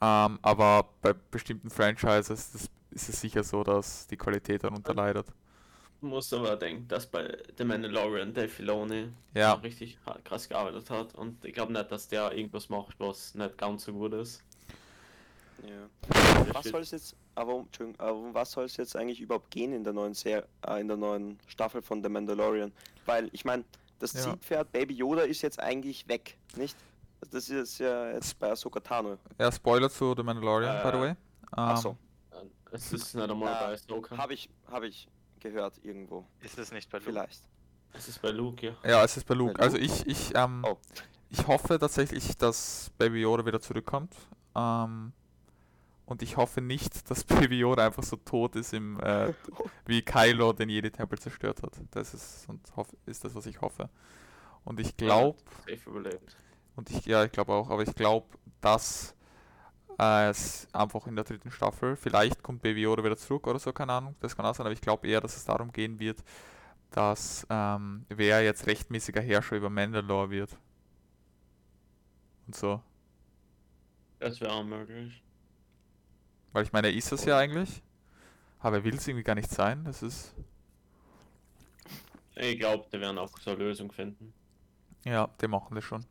Ähm, 0.00 0.38
aber 0.42 0.88
bei 1.02 1.12
bestimmten 1.12 1.70
Franchises 1.70 2.52
das 2.52 2.70
ist 2.90 3.08
es 3.08 3.20
sicher 3.20 3.44
so, 3.44 3.62
dass 3.62 4.06
die 4.06 4.16
Qualität 4.16 4.64
darunter 4.64 4.94
leidet. 4.94 5.26
Du 6.00 6.06
musst 6.06 6.32
aber 6.32 6.56
denken, 6.56 6.88
dass 6.88 7.06
bei 7.06 7.36
The 7.58 7.64
Mandalorian 7.64 8.32
Dave 8.32 8.48
Filoni 8.48 9.10
Ja, 9.34 9.52
richtig 9.54 9.98
krass 10.24 10.48
gearbeitet 10.48 10.88
hat 10.88 11.14
und 11.14 11.44
ich 11.44 11.52
glaube 11.52 11.72
nicht, 11.72 11.90
dass 11.90 12.08
der 12.08 12.32
irgendwas 12.32 12.70
macht, 12.70 12.98
was 12.98 13.34
nicht 13.34 13.58
ganz 13.58 13.84
so 13.84 13.92
gut 13.92 14.14
ist. 14.14 14.42
Ja. 15.62 16.54
Was 16.54 16.64
soll 16.64 16.80
es 16.80 16.90
jetzt, 16.92 17.16
aber, 17.34 17.54
um- 17.54 17.68
aber 17.98 18.14
um 18.14 18.34
was 18.34 18.52
soll 18.52 18.64
es 18.64 18.76
jetzt 18.76 18.96
eigentlich 18.96 19.20
überhaupt 19.20 19.50
gehen 19.50 19.72
in 19.72 19.84
der 19.84 19.92
neuen 19.92 20.14
Serie, 20.14 20.46
äh, 20.66 20.80
in 20.80 20.88
der 20.88 20.96
neuen 20.96 21.38
Staffel 21.46 21.82
von 21.82 22.02
The 22.02 22.08
Mandalorian? 22.08 22.72
Weil 23.06 23.28
ich 23.32 23.44
meine, 23.44 23.64
das 23.98 24.12
Ja. 24.14 24.20
Ziehpferd 24.22 24.72
Baby 24.72 24.94
Yoda 24.94 25.22
ist 25.22 25.42
jetzt 25.42 25.60
eigentlich 25.60 26.06
weg, 26.08 26.36
nicht? 26.56 26.76
Das 27.30 27.48
ist 27.50 27.78
ja 27.78 28.12
jetzt 28.12 28.38
bei 28.38 28.50
Ahsoka 28.50 28.80
Tano. 28.80 29.18
ja, 29.38 29.52
Spoiler 29.52 29.90
zu 29.90 30.14
The 30.16 30.22
Mandalorian, 30.22 30.82
by 30.82 30.90
the 30.90 30.96
Äh, 30.96 31.00
way. 31.00 31.14
Ähm, 31.56 31.76
so, 31.76 31.96
Es 32.72 32.92
ist 32.92 33.14
nicht 33.14 33.30
einmal 33.30 33.48
Äh, 33.52 33.58
bei 33.66 33.72
Ahsoka. 33.74 34.16
habe 34.16 34.34
ich, 34.34 34.48
habe 34.70 34.86
ich 34.86 35.08
gehört 35.40 35.78
irgendwo. 35.84 36.24
Ist 36.40 36.58
es 36.58 36.70
nicht 36.72 36.88
bei 36.90 36.98
Luke? 36.98 37.10
Vielleicht. 37.10 37.42
Es 37.92 38.08
ist 38.08 38.22
bei 38.22 38.30
Luke, 38.30 38.64
ja. 38.66 38.88
Ja, 38.88 39.04
es 39.04 39.16
ist 39.16 39.24
bei 39.24 39.34
Luke. 39.34 39.54
Bei 39.54 39.64
Also 39.64 39.76
Luke? 39.76 39.84
ich, 39.86 40.06
ich, 40.06 40.34
ähm, 40.36 40.64
Oh. 40.66 40.76
ich 41.30 41.46
hoffe 41.46 41.78
tatsächlich, 41.78 42.36
dass 42.36 42.90
Baby 42.98 43.22
Yoda 43.22 43.44
wieder 43.44 43.60
zurückkommt. 43.60 44.14
Ähm, 44.54 45.12
und 46.10 46.22
ich 46.22 46.36
hoffe 46.36 46.60
nicht, 46.60 47.08
dass 47.08 47.22
Baby 47.24 47.60
Yoda 47.60 47.86
einfach 47.86 48.02
so 48.02 48.16
tot 48.16 48.56
ist, 48.56 48.74
im, 48.74 48.98
äh, 48.98 49.32
wie 49.86 50.02
Kylo 50.02 50.52
den 50.52 50.68
Jedi-Tempel 50.68 51.18
zerstört 51.20 51.62
hat. 51.62 51.80
Das 51.92 52.14
ist, 52.14 52.48
und 52.48 52.60
hoff, 52.76 52.88
ist 53.06 53.24
das, 53.24 53.34
was 53.36 53.46
ich 53.46 53.60
hoffe. 53.60 53.88
Und 54.64 54.80
ich 54.80 54.96
glaube, 54.96 55.38
und 56.74 56.90
ich, 56.90 57.06
ja, 57.06 57.24
ich 57.24 57.30
glaube 57.30 57.52
auch, 57.52 57.70
aber 57.70 57.84
ich 57.84 57.94
glaube, 57.94 58.26
dass 58.60 59.14
äh, 60.00 60.28
es 60.28 60.66
einfach 60.72 61.06
in 61.06 61.14
der 61.14 61.24
dritten 61.24 61.52
Staffel, 61.52 61.94
vielleicht 61.94 62.42
kommt 62.42 62.60
Baby 62.60 62.82
Yoda 62.82 63.04
wieder 63.04 63.16
zurück 63.16 63.46
oder 63.46 63.60
so, 63.60 63.72
keine 63.72 63.92
Ahnung, 63.92 64.16
das 64.18 64.36
kann 64.36 64.44
auch 64.44 64.54
sein, 64.54 64.66
aber 64.66 64.74
ich 64.74 64.80
glaube 64.80 65.06
eher, 65.06 65.20
dass 65.20 65.36
es 65.36 65.44
darum 65.44 65.70
gehen 65.70 66.00
wird, 66.00 66.18
dass 66.90 67.46
ähm, 67.48 68.04
wer 68.08 68.42
jetzt 68.42 68.66
rechtmäßiger 68.66 69.20
Herrscher 69.20 69.56
über 69.56 69.70
Mandalore 69.70 70.30
wird. 70.30 70.58
Und 72.48 72.56
so. 72.56 72.82
Das 74.18 74.40
wäre 74.40 74.52
auch 74.52 74.64
möglich. 74.64 75.22
Weil 76.52 76.64
ich 76.64 76.72
meine, 76.72 76.88
er 76.88 76.94
ist 76.94 77.12
es 77.12 77.24
ja 77.24 77.38
eigentlich, 77.38 77.82
aber 78.58 78.76
er 78.78 78.84
will 78.84 78.94
es 78.96 79.06
irgendwie 79.06 79.22
gar 79.24 79.34
nicht 79.34 79.50
sein, 79.50 79.84
das 79.84 80.02
ist, 80.02 80.34
Ich 82.36 82.58
glaube, 82.58 82.86
die 82.92 83.00
werden 83.00 83.18
auch 83.18 83.36
so 83.38 83.50
eine 83.50 83.58
Lösung 83.58 83.90
finden. 83.92 84.32
ja, 85.04 85.28
die 85.40 85.48
machen 85.48 85.74
das 85.74 85.84
schon. 85.84 86.04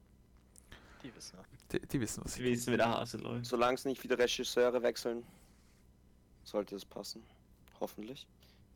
Die 1.03 1.13
wissen 1.15 1.37
wir. 1.37 1.45
Die, 1.79 1.87
die 1.87 2.01
wissen, 2.01 2.23
was 2.23 2.33
Sie 2.33 2.43
sie 2.43 2.51
wissen, 2.51 2.73
wie 2.73 2.77
der 2.77 2.89
Hase 2.89 3.17
läuft. 3.17 3.45
Solange 3.45 3.75
es 3.75 3.85
nicht 3.85 4.03
wieder 4.03 4.17
Regisseure 4.17 4.81
wechseln, 4.81 5.23
sollte 6.43 6.75
es 6.75 6.85
passen. 6.85 7.23
Hoffentlich. 7.79 8.27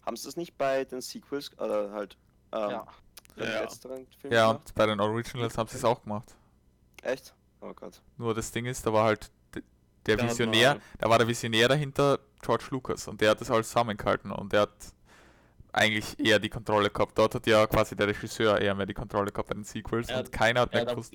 Haben 0.05 0.15
sie 0.15 0.27
es 0.29 0.37
nicht 0.37 0.57
bei 0.57 0.85
den 0.85 1.01
Sequels 1.01 1.51
oder 1.59 1.91
halt 1.91 2.17
ähm, 2.51 2.69
Ja. 2.71 2.87
bei 3.35 3.43
den 3.45 3.53
Ja. 3.53 3.61
letzteren 3.61 4.07
Filmen 4.19 4.35
Ja, 4.35 4.49
und 4.51 4.75
bei 4.75 4.85
den 4.85 4.99
Originals 4.99 5.57
haben 5.57 5.67
sie 5.69 5.77
es 5.77 5.83
auch 5.85 6.01
gemacht. 6.03 6.35
Echt? 7.01 7.33
Oh 7.61 7.73
Gott. 7.73 8.01
Nur 8.17 8.33
das 8.33 8.51
Ding 8.51 8.65
ist, 8.65 8.85
da 8.85 8.93
war 8.93 9.05
halt 9.05 9.31
der 10.05 10.17
Da 10.17 10.23
hat 10.23 10.29
Visionär, 10.31 10.79
da 10.97 11.09
war 11.09 11.17
der 11.17 11.27
Visionär 11.27 11.67
dahinter, 11.67 12.19
George 12.41 12.65
Lucas 12.71 13.07
und 13.07 13.21
der 13.21 13.31
hat 13.31 13.41
das 13.41 13.49
alles 13.51 13.67
zusammengehalten 13.69 14.31
und 14.31 14.51
der 14.53 14.61
hat 14.61 14.73
eigentlich 15.71 16.19
eher 16.19 16.39
die 16.39 16.49
Kontrolle 16.49 16.89
gehabt. 16.89 17.17
Dort 17.17 17.35
hat 17.35 17.47
ja 17.47 17.65
quasi 17.67 17.95
der 17.95 18.07
Regisseur 18.07 18.59
eher 18.59 18.75
mehr 18.75 18.85
die 18.85 18.93
Kontrolle 18.93 19.31
gehabt 19.31 19.49
bei 19.49 19.55
den 19.55 19.63
Sequels 19.63 20.09
Er 20.09 20.17
und 20.19 20.25
hat- 20.25 20.31
keiner 20.31 20.61
hat 20.61 20.71
mehr 20.73 20.81
hat, 20.81 20.89
gewusst. 20.89 21.13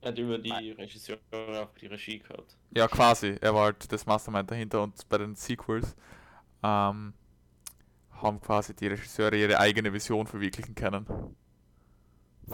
er 0.00 0.08
hat 0.08 0.18
über 0.18 0.38
die 0.38 0.70
Regisseure 0.72 1.20
auch 1.62 1.74
die 1.80 1.86
Regie 1.86 2.18
gehabt. 2.18 2.56
Ja, 2.72 2.88
quasi. 2.88 3.36
Er 3.40 3.54
war 3.54 3.64
halt 3.66 3.92
das 3.92 4.04
Mastermind 4.06 4.50
dahinter 4.50 4.82
und 4.82 5.08
bei 5.08 5.18
den 5.18 5.34
Sequels 5.36 5.94
ähm, 6.62 7.12
haben 8.12 8.40
quasi 8.40 8.74
die 8.74 8.88
Regisseure 8.88 9.36
ihre 9.36 9.60
eigene 9.60 9.92
Vision 9.92 10.26
verwirklichen 10.26 10.74
können. 10.74 11.06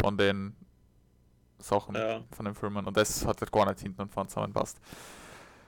Von 0.03 0.19
den 0.19 0.55
Sachen, 1.59 1.95
Ja. 1.95 2.23
von 2.33 2.45
den 2.45 2.55
Filmen. 2.55 2.85
Und 2.85 2.97
das 2.97 3.25
hat 3.25 3.41
halt 3.41 3.51
gar 3.51 3.67
nicht 3.67 3.81
hinten 3.81 4.03
und 4.03 4.13
vorne 4.13 4.29
zusammenpasst. 4.29 4.79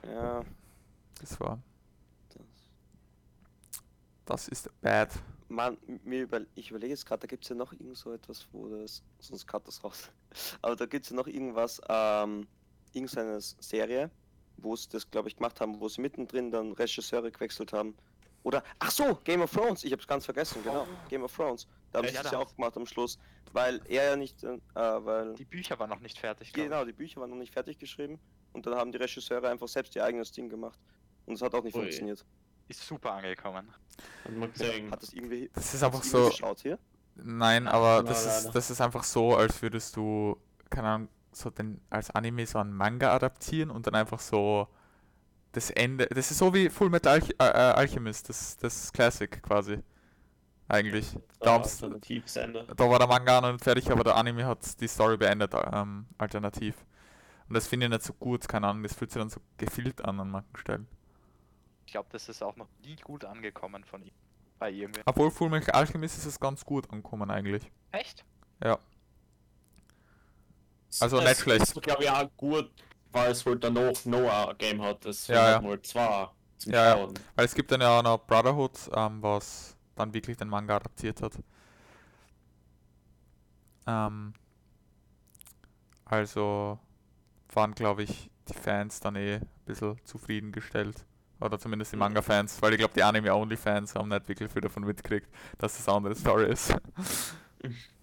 Ja, 0.03 0.43
Das 1.19 1.39
war, 1.39 1.59
das. 2.29 2.45
das 4.25 4.47
ist 4.47 4.69
bad. 4.81 5.11
Man, 5.49 5.77
mir 6.03 6.23
über, 6.23 6.41
ich 6.55 6.69
überlege 6.71 6.91
jetzt 6.91 7.05
gerade, 7.05 7.21
da 7.21 7.27
gibt 7.27 7.43
es 7.43 7.49
ja 7.49 7.55
noch 7.55 7.71
irgend 7.71 7.97
so 7.97 8.11
etwas, 8.11 8.47
wo 8.51 8.67
das, 8.67 9.01
sonst 9.19 9.47
cut 9.47 9.65
das 9.67 9.81
raus. 9.83 10.11
Aber 10.61 10.75
da 10.75 10.85
gibt 10.85 11.05
es 11.05 11.11
ja 11.11 11.15
noch 11.15 11.27
irgendwas, 11.27 11.79
ähm, 11.87 12.47
irgendeine 12.91 13.39
Serie, 13.39 14.11
wo 14.57 14.75
sie 14.75 14.89
das, 14.89 15.09
glaube 15.09 15.29
ich, 15.29 15.37
gemacht 15.37 15.61
haben, 15.61 15.79
wo 15.79 15.87
sie 15.87 16.01
mittendrin 16.01 16.51
dann 16.51 16.73
Regisseure 16.73 17.31
gewechselt 17.31 17.71
haben. 17.71 17.95
Oder, 18.43 18.63
ach 18.79 18.91
so, 18.91 19.15
Game 19.23 19.41
of 19.41 19.51
Thrones, 19.51 19.83
ich 19.83 19.91
habe 19.91 20.01
es 20.01 20.07
ganz 20.07 20.25
vergessen, 20.25 20.61
genau, 20.63 20.85
Game 21.09 21.23
of 21.23 21.33
Thrones. 21.35 21.65
Da 21.91 21.99
haben 21.99 22.07
sie 22.07 22.13
Ja, 22.13 22.21
es 22.21 22.31
ja 22.31 22.39
auch 22.39 22.53
gemacht 22.55 22.75
am 22.75 22.85
Schluss, 22.85 23.17
weil 23.53 23.81
er 23.87 24.09
ja 24.09 24.15
nicht, 24.17 24.43
äh, 24.43 24.57
weil, 24.75 25.33
Die 25.35 25.45
Bücher 25.45 25.79
waren 25.79 25.89
noch 25.89 25.99
nicht 26.01 26.19
fertig. 26.19 26.51
genau, 26.51 26.83
die 26.85 26.93
Bücher 26.93 27.21
waren 27.21 27.29
noch 27.29 27.37
nicht 27.37 27.53
fertig 27.53 27.77
geschrieben 27.79 28.19
und 28.57 28.65
dann 28.65 28.73
haben 28.75 28.91
die 28.91 28.97
Regisseure 28.97 29.49
einfach 29.49 29.67
selbst 29.67 29.95
ihr 29.95 30.03
eigenes 30.03 30.31
Ding 30.31 30.49
gemacht. 30.49 30.79
Und 31.27 31.35
es 31.35 31.41
hat 31.43 31.53
auch 31.53 31.63
nicht 31.63 31.75
Ui. 31.75 31.81
funktioniert. 31.83 32.25
Ist 32.67 32.85
super 32.85 33.13
angekommen. 33.13 33.71
Hat 34.25 34.31
man 34.31 34.51
gesehen. 34.51 34.89
Hat 34.91 35.01
das 35.01 35.13
irgendwie, 35.13 35.49
Das 35.53 35.73
ist 35.75 35.83
einfach 35.83 36.03
so. 36.03 36.27
geschaut 36.27 36.59
hier? 36.61 36.79
Nein, 37.15 37.67
aber 37.67 37.97
Nein, 37.97 38.05
das 38.07 38.25
ist, 38.25 38.43
leider. 38.45 38.53
das 38.53 38.69
ist 38.71 38.81
einfach 38.81 39.03
so, 39.03 39.35
als 39.35 39.61
würdest 39.61 39.95
du, 39.95 40.37
keine 40.71 40.87
Ahnung, 40.87 41.09
so 41.31 41.51
den, 41.51 41.79
als 41.91 42.09
Anime 42.09 42.47
so 42.47 42.57
einen 42.57 42.73
Manga 42.73 43.13
adaptieren 43.13 43.69
und 43.69 43.85
dann 43.85 43.93
einfach 43.93 44.19
so 44.19 44.67
das 45.51 45.69
Ende. 45.69 46.07
Das 46.07 46.31
ist 46.31 46.39
so 46.39 46.51
wie 46.53 46.69
Full 46.69 46.89
Metal 46.89 47.13
Alch 47.13 47.29
äh, 47.39 47.43
äh, 47.43 47.73
Alchemist, 47.73 48.27
das, 48.29 48.57
das 48.57 48.91
Classic 48.91 49.29
quasi. 49.43 49.83
Eigentlich. 50.67 51.15
Da, 51.39 51.59
da 51.59 52.89
war 52.89 52.97
der 52.99 53.07
Manga 53.07 53.39
noch 53.39 53.51
nicht 53.51 53.63
fertig, 53.63 53.89
aber 53.91 54.03
der 54.03 54.15
Anime 54.15 54.45
hat 54.47 54.81
die 54.81 54.87
Story 54.87 55.15
beendet, 55.15 55.53
ähm, 55.71 56.07
alternativ. 56.17 56.75
Und 57.47 57.53
das 57.55 57.67
finde 57.67 57.85
ich 57.85 57.91
nicht 57.91 58.03
so 58.03 58.13
gut, 58.13 58.47
keine 58.47 58.67
Ahnung, 58.67 58.83
das 58.83 58.93
fühlt 58.93 59.11
sich 59.11 59.19
dann 59.21 59.29
so 59.29 59.39
gefillt 59.57 60.03
an 60.03 60.19
an 60.19 60.29
manchen 60.29 60.57
Stellen. 60.57 60.87
Ich 61.85 61.93
glaube, 61.93 62.09
das 62.11 62.27
ist 62.27 62.41
auch 62.43 62.55
noch 62.57 62.67
nie 62.83 62.97
gut 62.97 63.23
angekommen 63.23 63.83
von 63.85 64.03
ihm. 64.03 64.11
Bei 64.59 64.71
irgendwem. 64.71 65.03
Obwohl 65.05 65.31
Full 65.31 65.49
Metal 65.49 65.73
Alchemist 65.75 66.17
ist 66.17 66.25
es 66.25 66.39
ganz 66.39 66.65
gut 66.65 66.89
angekommen 66.91 67.29
eigentlich. 67.31 67.71
Echt? 67.91 68.25
Ja. 68.61 68.79
Also 70.99 71.19
Es 71.19 71.23
nicht 71.25 71.39
schlecht. 71.41 71.61
ist, 71.63 71.81
glaube 71.81 72.03
ich, 72.03 72.09
auch 72.09 72.29
gut, 72.35 72.71
weil 73.11 73.31
es 73.31 73.45
halt 73.45 73.63
danach 73.63 74.03
noch 74.05 74.49
ein 74.49 74.57
Game 74.57 74.81
hat. 74.81 75.05
Das 75.05 75.27
Ja, 75.27 75.51
ja. 75.51 75.61
mal 75.61 75.81
zwei 75.81 76.29
zum 76.57 76.73
Ja, 76.73 76.97
ja. 76.97 77.07
Weil 77.35 77.45
es 77.45 77.53
gibt 77.53 77.71
dann 77.71 77.81
ja 77.81 77.99
auch 77.99 78.03
noch 78.03 78.17
Brotherhood, 78.25 78.89
ähm, 78.95 79.21
was 79.21 79.77
dann 79.95 80.13
wirklich 80.13 80.37
den 80.37 80.49
Manga 80.49 80.75
adaptiert 80.77 81.21
hat. 81.21 81.33
Ähm, 83.85 84.33
also 86.05 86.79
waren, 87.53 87.73
glaube 87.75 88.03
ich, 88.03 88.29
die 88.49 88.53
Fans 88.53 88.99
dann 88.99 89.15
eh 89.15 89.35
ein 89.35 89.49
bisschen 89.65 89.99
zufriedengestellt. 90.05 91.05
Oder 91.39 91.59
zumindest 91.59 91.93
die. 91.93 91.97
Manga-Fans, 91.97 92.61
weil 92.61 92.73
ich 92.73 92.79
glaube, 92.79 92.93
die 92.95 93.03
Anime-Only-Fans 93.03 93.95
haben 93.95 94.09
nicht 94.09 94.27
wirklich 94.27 94.51
viel 94.51 94.61
davon 94.61 94.83
mitgekriegt, 94.83 95.29
dass 95.59 95.77
das 95.77 95.87
eine 95.87 95.97
andere 95.97 96.15
Story 96.15 96.51
ist. 96.51 96.73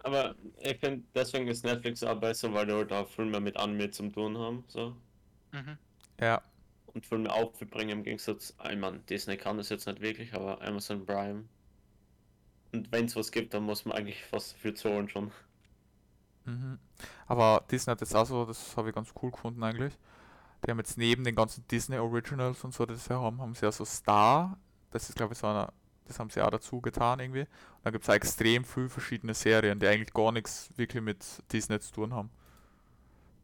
Aber 0.00 0.36
ich 0.60 0.78
finde, 0.78 1.04
deswegen 1.14 1.48
ist 1.48 1.64
Netflix 1.64 2.02
auch 2.02 2.20
besser, 2.20 2.52
weil 2.52 2.66
die 2.66 2.72
halt 2.72 2.92
auch 2.92 3.08
Filme 3.08 3.40
mit 3.40 3.56
Anime 3.56 3.90
zum 3.90 4.12
tun 4.12 4.38
haben. 4.38 4.64
So. 4.68 4.96
Mhm. 5.52 5.78
ja, 6.20 6.42
Und 6.86 7.06
Filme 7.06 7.32
aufbringen 7.32 7.90
im 7.98 8.04
Gegensatz, 8.04 8.54
ich 8.70 8.78
meine, 8.78 9.00
Disney 9.00 9.36
kann 9.36 9.56
das 9.58 9.68
jetzt 9.70 9.86
nicht 9.86 10.00
wirklich, 10.00 10.34
aber 10.34 10.62
Amazon 10.62 11.04
Prime. 11.06 11.44
Und 12.72 12.92
wenn 12.92 13.06
es 13.06 13.16
was 13.16 13.32
gibt, 13.32 13.54
dann 13.54 13.64
muss 13.64 13.84
man 13.84 13.96
eigentlich 13.96 14.24
fast 14.24 14.54
dafür 14.54 14.74
zahlen 14.74 15.08
schon. 15.08 15.32
Mhm. 16.46 16.78
Aber 17.26 17.64
Disney 17.70 17.90
hat 17.90 18.00
jetzt 18.00 18.14
auch 18.14 18.24
so, 18.24 18.44
das 18.44 18.76
habe 18.76 18.88
ich 18.88 18.94
ganz 18.94 19.12
cool 19.22 19.30
gefunden 19.30 19.62
eigentlich. 19.62 19.96
Die 20.64 20.70
haben 20.70 20.78
jetzt 20.78 20.96
neben 20.96 21.24
den 21.24 21.34
ganzen 21.34 21.66
Disney 21.68 21.98
Originals 21.98 22.64
und 22.64 22.72
so, 22.72 22.86
die 22.86 22.96
sie 22.96 23.14
haben, 23.14 23.40
haben 23.40 23.54
sie 23.54 23.66
ja 23.66 23.72
so 23.72 23.84
Star. 23.84 24.56
Das 24.90 25.08
ist 25.08 25.16
glaube 25.16 25.34
ich 25.34 25.38
so 25.38 25.46
eine, 25.48 25.72
das 26.06 26.18
haben 26.18 26.30
sie 26.30 26.40
auch 26.40 26.50
dazu 26.50 26.80
getan 26.80 27.20
irgendwie. 27.20 27.42
Und 27.42 27.84
dann 27.84 27.92
gibt 27.92 28.04
es 28.04 28.10
auch 28.10 28.14
extrem 28.14 28.64
viele 28.64 28.88
verschiedene 28.88 29.34
Serien, 29.34 29.78
die 29.78 29.86
eigentlich 29.86 30.14
gar 30.14 30.32
nichts 30.32 30.70
wirklich 30.76 31.02
mit 31.02 31.24
Disney 31.52 31.78
zu 31.80 31.92
tun 31.92 32.14
haben. 32.14 32.30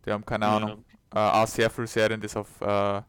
Die 0.06 0.10
haben 0.10 0.24
keine 0.24 0.46
Ahnung. 0.46 0.84
Äh, 1.14 1.18
auch 1.18 1.46
sehr 1.46 1.70
viele 1.70 1.86
Serien, 1.86 2.20
die 2.20 2.26
es 2.26 2.36
auf, 2.36 2.60
äh, 2.60 3.02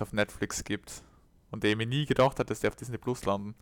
auf 0.00 0.12
Netflix 0.12 0.64
gibt. 0.64 1.02
Und 1.50 1.64
die 1.64 1.68
ich 1.68 1.76
mir 1.76 1.86
nie 1.86 2.04
gedacht 2.04 2.38
hat, 2.38 2.50
dass 2.50 2.60
die 2.60 2.68
auf 2.68 2.76
Disney 2.76 2.98
Plus 2.98 3.24
landen. 3.24 3.54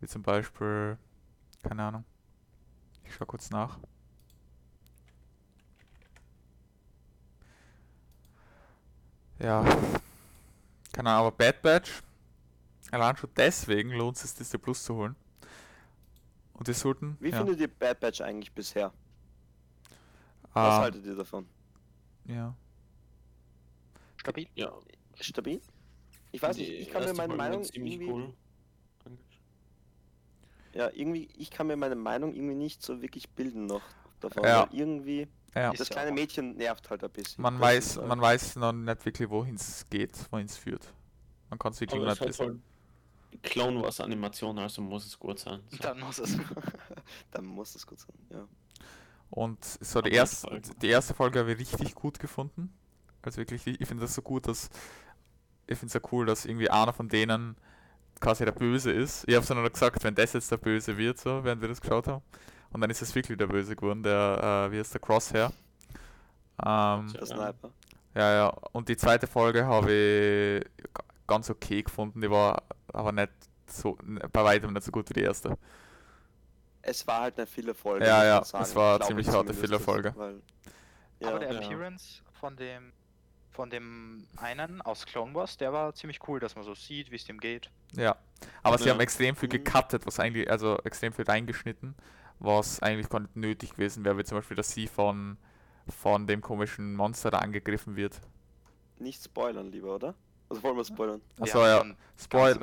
Wie 0.00 0.06
zum 0.06 0.22
Beispiel, 0.22 0.98
keine 1.62 1.84
Ahnung. 1.84 2.04
Ich 3.04 3.14
schau 3.14 3.24
kurz 3.24 3.50
nach. 3.50 3.78
Ja. 9.38 9.64
Keine 10.92 11.10
Ahnung, 11.10 11.26
aber 11.26 11.32
Bad 11.32 11.62
Batch, 11.62 12.02
allein 12.90 13.16
schon 13.16 13.30
deswegen 13.36 13.90
lohnt 13.90 14.16
es 14.16 14.22
sich, 14.22 14.34
Disney 14.34 14.58
Plus 14.58 14.82
zu 14.82 14.94
holen. 14.94 15.16
Und 16.54 16.68
die 16.68 16.72
sollten. 16.72 17.16
Wie 17.20 17.30
ja, 17.30 17.38
findet 17.38 17.60
ihr 17.60 17.68
Bad 17.68 18.00
Batch 18.00 18.22
eigentlich 18.22 18.52
bisher? 18.52 18.92
Was 20.54 20.74
ah, 20.74 20.80
haltet 20.80 21.04
ihr 21.04 21.14
davon? 21.14 21.46
ja. 22.24 22.54
Stabil? 24.16 24.48
Ja. 24.54 24.72
Stabil? 25.20 25.60
Ich 26.32 26.42
weiß 26.42 26.56
nicht, 26.56 26.68
ich 26.68 26.90
kann 26.90 27.04
mir 27.04 27.14
meine 27.14 27.34
Meinung 27.36 27.62
ziemlich 27.62 28.00
irgendwie, 28.00 28.10
cool. 28.10 28.34
ja, 30.72 30.90
irgendwie, 30.92 31.28
ich 31.38 31.50
kann 31.50 31.68
mir 31.68 31.76
meine 31.76 31.94
Meinung 31.94 32.34
irgendwie 32.34 32.56
nicht 32.56 32.82
so 32.82 33.00
wirklich 33.02 33.28
bilden 33.30 33.66
noch 33.66 33.82
davon. 34.20 34.42
Ja. 34.42 34.68
Irgendwie, 34.72 35.28
ja. 35.60 35.70
Das 35.72 35.88
ja 35.88 35.94
kleine 35.94 36.12
Mädchen 36.12 36.56
nervt 36.56 36.88
halt 36.90 37.04
ein 37.04 37.10
bisschen. 37.10 37.42
Man 37.42 37.54
das 37.54 37.62
weiß, 37.62 37.86
ist, 37.86 37.96
äh, 37.96 38.06
man 38.06 38.20
weiß 38.20 38.56
noch 38.56 38.72
nicht 38.72 39.04
wirklich, 39.04 39.30
wohin 39.30 39.54
es 39.56 39.86
geht, 39.88 40.12
wohin 40.30 40.46
es 40.46 40.56
führt. 40.56 40.92
Man 41.50 41.58
kann 41.58 41.72
es 41.72 41.80
wirklich 41.80 42.02
es 42.02 42.08
nicht 42.20 42.28
wissen. 42.28 42.46
halt 42.46 43.42
Clone 43.42 43.82
Wars 43.82 44.00
Animation, 44.00 44.58
also 44.58 44.82
muss 44.82 45.06
es 45.06 45.18
gut 45.18 45.38
sein. 45.38 45.60
So. 45.70 45.76
Dann 45.82 46.00
muss 46.00 46.18
es. 46.18 46.36
Dann 47.30 47.44
muss 47.44 47.72
das 47.72 47.86
gut 47.86 48.00
sein, 48.00 48.16
ja. 48.30 48.46
Und 49.30 49.64
so 49.64 50.00
die 50.00 50.12
erste, 50.12 50.48
Folge. 50.48 50.70
die 50.80 50.88
erste 50.88 51.14
Folge 51.14 51.40
habe 51.40 51.52
ich 51.52 51.58
richtig 51.58 51.94
gut 51.94 52.18
gefunden. 52.18 52.72
Also 53.22 53.38
wirklich, 53.38 53.66
ich 53.66 53.88
finde 53.88 54.02
das 54.04 54.14
so 54.14 54.22
gut, 54.22 54.46
dass 54.46 54.70
ich 55.66 55.78
finde 55.78 55.88
es 55.88 55.94
ja 55.94 56.00
cool, 56.12 56.26
dass 56.26 56.44
irgendwie 56.44 56.70
einer 56.70 56.92
von 56.92 57.08
denen 57.08 57.56
quasi 58.20 58.44
der 58.44 58.52
Böse 58.52 58.92
ist. 58.92 59.24
Ich 59.26 59.34
habe 59.34 59.42
es 59.42 59.48
dann 59.48 59.62
noch 59.62 59.70
gesagt, 59.70 60.02
wenn 60.04 60.14
das 60.14 60.32
jetzt 60.32 60.50
der 60.50 60.56
Böse 60.56 60.96
wird, 60.96 61.18
so, 61.18 61.42
während 61.44 61.60
wir 61.60 61.68
das 61.68 61.80
geschaut 61.80 62.06
haben. 62.06 62.22
Und 62.76 62.82
dann 62.82 62.90
ist 62.90 63.00
es 63.00 63.14
wirklich 63.14 63.38
der 63.38 63.46
Böse 63.46 63.74
geworden, 63.74 64.02
der, 64.02 64.66
äh, 64.68 64.70
wie 64.70 64.78
heißt 64.78 64.92
der, 64.92 65.00
Crosshair. 65.00 65.50
Ähm, 66.62 67.10
Der 67.10 67.20
Ja. 67.20 67.26
Sniper. 67.26 67.70
ja, 68.14 68.34
ja. 68.34 68.48
Und 68.72 68.90
die 68.90 68.98
zweite 68.98 69.26
Folge 69.26 69.64
habe 69.64 69.90
ich 69.90 70.90
ganz 71.26 71.48
okay 71.48 71.82
gefunden. 71.82 72.20
Die 72.20 72.30
war 72.30 72.64
aber 72.92 73.12
nicht 73.12 73.30
so, 73.66 73.96
bei 74.30 74.44
weitem 74.44 74.74
nicht 74.74 74.82
so 74.82 74.92
gut 74.92 75.08
wie 75.08 75.14
die 75.14 75.22
erste. 75.22 75.56
Es 76.82 77.06
war 77.06 77.22
halt 77.22 77.38
eine 77.38 77.46
Filler-Folge. 77.46 78.04
Ja, 78.04 78.16
muss 78.16 78.24
ja, 78.26 78.44
sagen. 78.44 78.64
es 78.64 78.74
war 78.76 79.00
ziemlich 79.00 79.26
harte 79.28 79.54
Filler-Folge. 79.54 80.12
weil- 80.14 80.42
Ja, 81.20 81.28
Aber 81.30 81.38
der 81.38 81.52
Ja. 81.52 81.60
Appearance 81.60 82.20
von 82.38 82.56
dem 82.56 82.92
von 83.52 83.70
dem 83.70 84.28
einen 84.36 84.82
aus 84.82 85.06
Clone 85.06 85.32
Wars, 85.34 85.56
der 85.56 85.72
war 85.72 85.94
ziemlich 85.94 86.20
cool, 86.28 86.38
dass 86.40 86.54
man 86.56 86.62
so 86.64 86.74
sieht, 86.74 87.10
wie 87.10 87.16
es 87.16 87.24
dem 87.24 87.40
geht. 87.40 87.70
Ja, 87.94 88.14
aber 88.62 88.76
sie 88.76 88.84
Ja. 88.84 88.92
haben 88.92 89.00
extrem 89.00 89.34
viel 89.34 89.48
Mhm. 89.48 89.64
gecuttet, 89.64 90.04
was 90.06 90.20
eigentlich, 90.20 90.50
also 90.50 90.76
extrem 90.84 91.14
viel 91.14 91.24
reingeschnitten, 91.24 91.94
was 92.38 92.80
eigentlich 92.80 93.08
gar 93.08 93.20
nicht 93.20 93.36
nötig 93.36 93.72
gewesen 93.72 94.04
wäre, 94.04 94.18
wie 94.18 94.24
zum 94.24 94.38
Beispiel, 94.38 94.56
dass 94.56 94.72
sie 94.72 94.86
von, 94.86 95.36
von 95.88 96.26
dem 96.26 96.40
komischen 96.40 96.94
Monster 96.94 97.30
da 97.30 97.38
angegriffen 97.38 97.96
wird. 97.96 98.20
nicht 98.98 99.22
spoilern, 99.22 99.70
lieber, 99.70 99.94
oder? 99.94 100.14
Also 100.48 100.62
wollen 100.62 100.76
wir 100.76 100.84
spoilern? 100.84 101.20
Achso, 101.40 101.66
ja. 101.66 101.80
schon 101.80 101.96
Spoil 102.16 102.54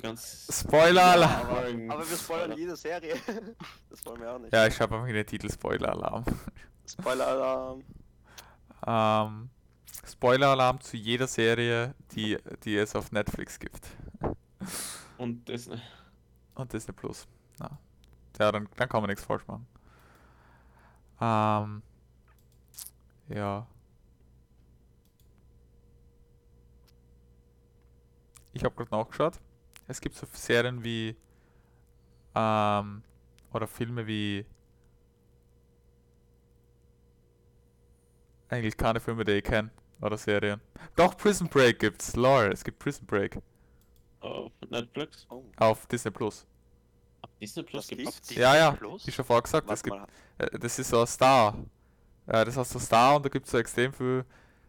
ganze 0.00 0.52
Spoiler-Alarm! 0.52 1.90
Aber, 1.90 2.08
wir 2.08 2.16
spoilern 2.16 2.56
jede 2.56 2.76
Serie. 2.76 3.14
das 3.90 4.06
wollen 4.06 4.20
wir 4.20 4.32
auch 4.32 4.38
nicht. 4.38 4.52
Ja, 4.52 4.66
ich 4.66 4.74
schreibe 4.74 4.94
einfach 4.94 5.08
in 5.08 5.14
den 5.14 5.26
Titel 5.26 5.50
Spoiler-Alarm. 5.50 6.24
Spoiler-Alarm. 6.86 7.82
Ähm, 8.86 9.50
Spoiler-Alarm 10.06 10.80
zu 10.80 10.96
jeder 10.96 11.26
Serie, 11.26 11.94
die, 12.12 12.38
die 12.64 12.76
es 12.76 12.94
auf 12.94 13.10
Netflix 13.10 13.58
gibt. 13.58 13.86
Und 15.18 15.48
Disney. 15.48 15.80
Und 16.54 16.72
Disney 16.72 16.94
Plus. 16.94 17.26
Na. 17.58 17.78
Ja, 18.40 18.50
dann, 18.50 18.68
dann 18.76 18.88
kann 18.88 19.02
man 19.02 19.10
nichts 19.10 19.24
falsch 19.24 19.46
machen. 19.46 19.66
Ähm, 21.20 21.82
ja. 23.28 23.66
ich 28.52 28.64
habe 28.64 28.74
gerade 28.74 28.90
nachgeschaut. 28.90 29.40
Es 29.88 30.00
gibt 30.00 30.14
so 30.14 30.26
Serien 30.32 30.82
wie 30.84 31.16
ähm, 32.34 33.02
oder 33.52 33.66
Filme 33.66 34.06
wie 34.06 34.44
eigentlich 38.48 38.76
keine 38.76 39.00
Filme, 39.00 39.24
die 39.24 39.32
ich 39.32 39.44
kenne 39.44 39.70
oder 40.00 40.16
Serien. 40.16 40.60
Doch 40.96 41.16
Prison 41.16 41.48
Break 41.48 41.78
gibt's. 41.78 42.16
Lore, 42.16 42.50
es 42.52 42.64
gibt 42.64 42.78
Prison 42.78 43.06
Break 43.06 43.38
Auf 44.20 44.52
Netflix. 44.68 45.26
Oh, 45.30 45.44
auf 45.56 45.86
Disney 45.86 46.10
Plus. 46.10 46.46
Disney 47.40 47.62
Plus? 47.64 47.94
Disney 47.96 48.36
Ja, 48.36 48.56
ja, 48.56 48.78
Plus? 48.78 49.02
Wie 49.04 49.12
schon 49.12 49.24
vorher 49.24 49.42
gesagt, 49.42 49.70
es 49.70 49.82
warte 49.82 49.82
gibt, 49.82 49.96
äh, 50.38 50.58
das 50.58 50.78
ist 50.78 50.90
so 50.90 51.00
ein 51.00 51.06
Star. 51.06 51.56
Äh, 52.26 52.44
das 52.44 52.56
heißt 52.56 52.72
so 52.72 52.78
Star 52.78 53.16
und 53.16 53.24
da 53.26 53.28
gibt 53.30 53.46
es 53.46 53.52
so 53.52 53.58
extrem 53.58 53.92
viele 53.92 54.26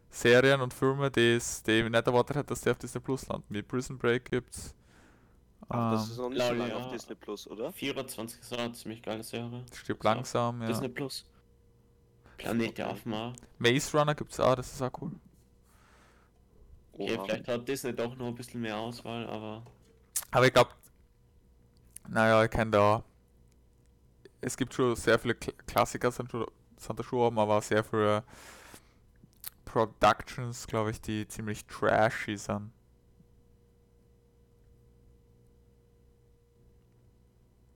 Serien 0.09 0.61
und 0.61 0.73
Filme, 0.73 1.11
die 1.11 1.35
es 1.35 1.63
die 1.63 1.73
ich 1.81 1.85
nicht 1.89 2.07
erwartet 2.07 2.37
hätte, 2.37 2.47
dass 2.49 2.61
die 2.61 2.71
auf 2.71 2.79
Disney 2.79 3.01
Plus 3.01 3.27
landen. 3.27 3.47
Wie 3.53 3.63
Prison 3.63 3.97
Break 3.97 4.25
gibt's. 4.31 4.75
Ach, 5.69 5.87
das 5.89 6.07
Ähm, 6.07 6.11
ist 6.11 6.17
noch 6.17 6.29
nicht 6.29 6.45
so 6.45 6.53
lange 6.53 6.73
ja. 6.73 6.77
auf 6.77 6.87
Disney 6.87 7.15
Plus, 7.15 7.47
oder? 7.47 7.71
24 7.73 8.39
ist 8.41 8.53
eine 8.53 8.71
ziemlich 8.73 9.01
geile 9.01 9.23
Serie. 9.23 9.69
stirbt 9.73 10.03
So, 10.03 10.09
langsam, 10.09 10.61
ja. 10.61 10.67
Disney 10.67 10.89
Plus. 10.89 11.25
Planet 12.37 12.77
der. 12.77 12.89
Affen. 12.89 13.13
Maze 13.59 13.97
Runner 13.97 14.13
gibt's 14.13 14.39
auch, 14.41 14.55
das 14.55 14.73
ist 14.73 14.81
auch 14.81 14.91
cool. 15.01 15.13
Okay, 16.93 17.17
Oha. 17.17 17.23
vielleicht 17.25 17.47
hat 17.49 17.67
Disney 17.67 17.93
doch 17.95 18.15
noch 18.15 18.27
ein 18.27 18.35
bisschen 18.35 18.61
mehr 18.61 18.77
Auswahl, 18.77 19.27
aber 19.27 19.65
Aber 20.31 20.45
ich 20.47 20.53
glaube, 20.53 20.71
naja, 22.07 22.43
ich 22.43 22.51
kenne 22.51 22.71
da. 22.71 23.03
Es 24.41 24.57
gibt 24.57 24.73
schon 24.73 24.95
sehr 24.95 25.19
viele 25.19 25.35
Kl 25.35 25.53
Klassiker, 25.67 26.11
sind, 26.11 26.31
schon, 26.31 26.45
sind 26.77 26.99
da 26.99 27.03
schon 27.03 27.19
oben, 27.19 27.39
aber 27.39 27.57
auch 27.57 27.63
sehr 27.63 27.83
viele 27.83 28.23
Productions, 29.65 30.67
glaube 30.67 30.91
ich, 30.91 31.01
die 31.01 31.27
ziemlich 31.27 31.65
trashy 31.65 32.37
sind. 32.37 32.71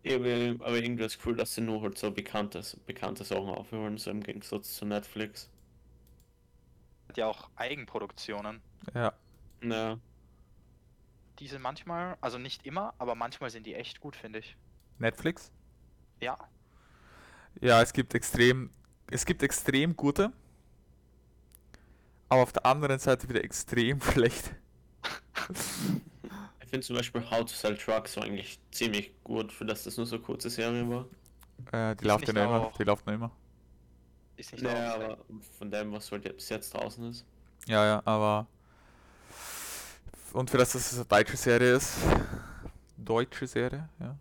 ich 0.05 0.13
habe 0.13 0.57
aber 0.59 0.77
irgendwie 0.77 1.01
das 1.01 1.17
Gefühl, 1.17 1.35
dass 1.35 1.55
sie 1.55 1.61
nur 1.61 1.81
halt 1.81 1.97
so 1.97 2.11
bekannte, 2.11 2.61
bekannte 2.85 3.23
Sachen 3.23 3.49
aufhören, 3.49 3.97
so 3.97 4.11
im 4.11 4.21
Gegensatz 4.21 4.75
zu 4.75 4.85
Netflix. 4.85 5.49
Hat 7.09 7.17
ja 7.17 7.25
auch 7.25 7.49
Eigenproduktionen. 7.55 8.61
Ja. 8.93 9.13
Naja, 9.61 9.97
Die 11.39 11.47
sind 11.47 11.61
manchmal, 11.61 12.17
also 12.21 12.37
nicht 12.37 12.65
immer, 12.65 12.93
aber 12.97 13.15
manchmal 13.15 13.49
sind 13.49 13.65
die 13.65 13.75
echt 13.75 13.99
gut, 13.99 14.15
finde 14.15 14.39
ich. 14.39 14.57
Netflix? 14.99 15.51
Ja, 16.19 16.37
Ja, 17.61 17.81
es 17.81 17.93
gibt 17.93 18.13
extrem, 18.15 18.69
es 19.11 19.25
gibt 19.25 19.43
extrem 19.43 19.95
gute, 19.95 20.31
aber 22.29 22.41
auf 22.43 22.51
der 22.53 22.65
anderen 22.65 22.99
Seite 22.99 23.27
wieder 23.29 23.43
extrem 23.43 24.01
schlecht. 24.01 24.55
ich 26.61 26.69
finde 26.69 26.85
zum 26.85 26.95
Beispiel 26.95 27.29
How 27.29 27.41
to 27.45 27.53
Sell 27.53 27.77
Trucks 27.77 28.17
war 28.17 28.23
eigentlich 28.23 28.59
ziemlich 28.71 29.11
gut, 29.23 29.51
für 29.51 29.65
das 29.65 29.83
das 29.83 29.97
nur 29.97 30.05
so 30.05 30.15
eine 30.15 30.23
kurze 30.25 30.49
Serie 30.49 30.87
war. 30.89 31.05
Äh, 31.71 31.95
die 31.95 32.05
Ist 32.07 32.07
läuft 32.07 32.27
nicht 32.27 32.35
ja 32.35 32.45
immer, 32.45 32.71
die 32.77 32.83
läuft 32.83 33.05
noch 33.05 33.13
immer. 33.13 33.31
ist 34.37 34.51
nicht 34.51 34.63
Naja, 34.63 34.95
aber 34.95 35.17
von 35.57 35.71
dem, 35.71 35.91
was 35.91 36.11
halt 36.11 36.25
jetzt- 36.25 36.35
bis 36.37 36.49
jetzt 36.49 36.73
draußen 36.73 37.09
ist. 37.09 37.25
Ja, 37.67 37.85
ja, 37.85 38.01
aber 38.05 38.47
und 40.35 40.49
für 40.49 40.57
das, 40.57 40.73
dass 40.73 40.91
es 40.91 40.97
eine 40.97 41.05
deutsche 41.05 41.37
Serie 41.37 41.75
ist, 41.75 41.97
deutsche 42.97 43.47
Serie, 43.47 43.89
ja. 43.99 44.15